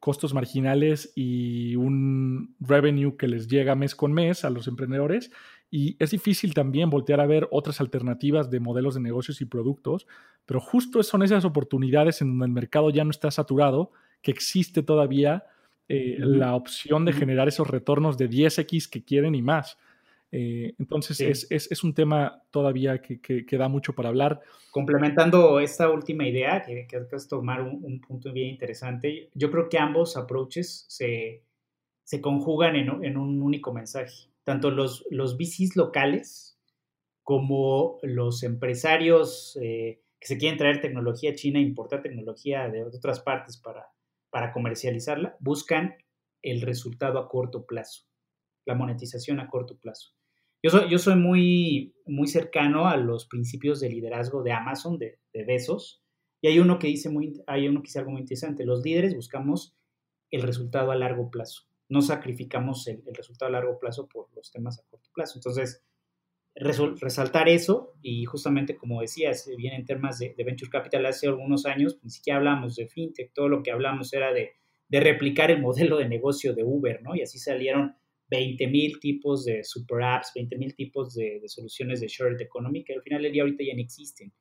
[0.00, 5.30] costos marginales y un revenue que les llega mes con mes a los emprendedores.
[5.74, 10.06] Y es difícil también voltear a ver otras alternativas de modelos de negocios y productos,
[10.44, 14.82] pero justo son esas oportunidades en donde el mercado ya no está saturado, que existe
[14.82, 15.46] todavía
[15.88, 19.78] eh, la opción de generar esos retornos de 10x que quieren y más.
[20.30, 24.42] Eh, entonces es, un tema todavía que, da mucho para hablar.
[24.72, 29.78] Complementando esta última idea, que, que es tomar un, punto bien interesante, yo creo que
[29.78, 31.40] ambos approaches se,
[32.20, 36.58] conjugan en un único mensaje tanto los, los VCs locales
[37.22, 43.56] como los empresarios eh, que se quieren traer tecnología china, importar tecnología de otras partes
[43.56, 43.86] para,
[44.30, 45.96] para comercializarla, buscan
[46.42, 48.04] el resultado a corto plazo,
[48.64, 50.10] la monetización a corto plazo.
[50.64, 55.18] Yo soy, yo soy muy, muy cercano a los principios de liderazgo de Amazon, de,
[55.32, 56.02] de Besos,
[56.40, 58.64] y hay uno que dice muy, hay uno que dice algo muy interesante.
[58.64, 59.76] Los líderes buscamos
[60.30, 64.80] el resultado a largo plazo no sacrificamos el, resultado a largo plazo por los temas
[64.80, 65.34] a corto plazo.
[65.36, 65.84] Entonces,
[66.54, 71.98] resaltar eso y justamente como decías, bien en temas de, Venture Capital hace algunos años,
[72.02, 74.52] ni siquiera hablamos de fintech, todo lo que hablamos era de,
[74.90, 77.14] replicar el modelo de negocio de Uber, ¿no?
[77.14, 77.94] Y así salieron
[78.30, 83.02] 20.000 tipos de super apps, 20.000 tipos de, de, soluciones de shared economy que al
[83.02, 84.32] final del día ahorita ya no existen.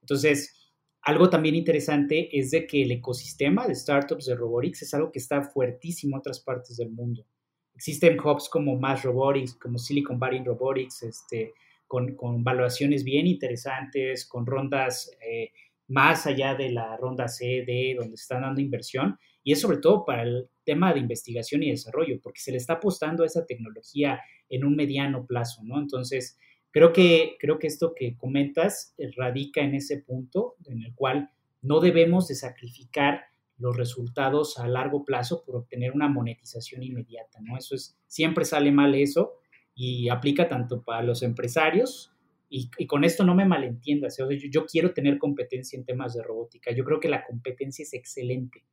[0.00, 0.63] Entonces,
[1.04, 5.18] algo también interesante es de que el ecosistema de startups de robotics es algo que
[5.18, 7.26] está fuertísimo en otras partes del mundo.
[7.74, 11.52] Existen hubs como Mass Robotics, como Silicon Valley Robotics, este,
[11.86, 15.50] con, con bien interesantes, con rondas eh,
[15.88, 19.18] más allá de la ronda C, D, donde están dando inversión.
[19.42, 22.74] Y es sobre todo para el tema de investigación y desarrollo, porque se le está
[22.74, 25.78] apostando a esa tecnología en un mediano plazo, ¿no?
[25.78, 26.38] Entonces,
[26.74, 31.30] Creo que, creo que esto que comentas eh, radica en ese punto en el cual
[31.62, 33.26] no debemos de sacrificar
[33.58, 37.56] los resultados a largo plazo por obtener una monetización inmediata, ¿no?
[37.56, 39.34] Eso es, siempre sale mal eso
[39.72, 42.12] y aplica tanto para los empresarios
[42.48, 46.72] y, con esto no me malentiendas, yo, yo quiero tener competencia en temas de robótica,
[46.72, 48.64] yo creo que la competencia es excelente,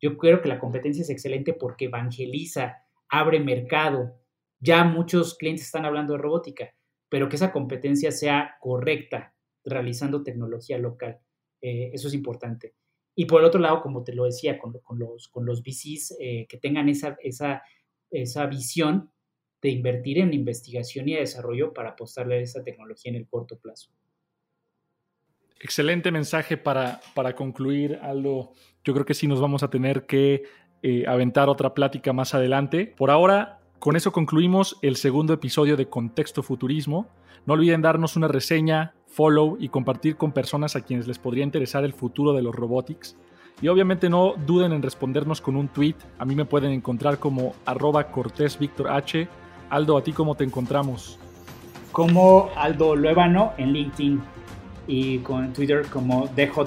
[0.00, 4.18] yo creo que la competencia es excelente porque evangeliza, abre mercado,
[4.60, 6.74] ya muchos clientes están hablando de robótica,
[7.14, 11.20] pero que esa competencia sea correcta, realizando tecnología local.
[11.60, 12.74] Eh, eso es importante.
[13.14, 16.44] Y por el otro lado, como te lo decía, con, los, con los VCs eh,
[16.48, 17.62] que tengan esa, esa,
[18.10, 19.12] esa visión
[19.62, 23.92] de invertir en investigación y desarrollo para apostarle a esa tecnología en el corto plazo.
[25.60, 28.54] Excelente mensaje para, para concluir, Aldo.
[28.82, 30.42] Yo creo que sí nos vamos a tener que
[30.82, 32.86] eh, aventar otra plática más adelante.
[32.86, 37.06] Por ahora, con eso concluimos el segundo episodio de Contexto Futurismo.
[37.46, 41.84] No olviden darnos una reseña, follow y compartir con personas a quienes les podría interesar
[41.84, 43.16] el futuro de los robotics.
[43.60, 45.96] Y obviamente no duden en respondernos con un tweet.
[46.18, 49.28] A mí me pueden encontrar como arroba Cortés Víctor H.
[49.70, 51.18] Aldo, ¿a ti cómo te encontramos?
[51.92, 54.20] Como Aldo Luébano en LinkedIn
[54.86, 56.64] y con Twitter como DJ.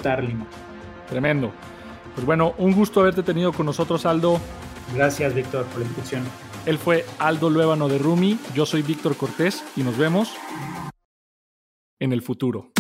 [1.10, 1.51] Tremendo.
[2.16, 4.39] Pues bueno, un gusto haberte tenido con nosotros, Aldo.
[4.95, 6.24] Gracias, Víctor, por la invitación.
[6.68, 10.36] Él fue Aldo Luébano de Rumi, yo soy Víctor Cortés y nos vemos
[11.97, 12.74] en el futuro.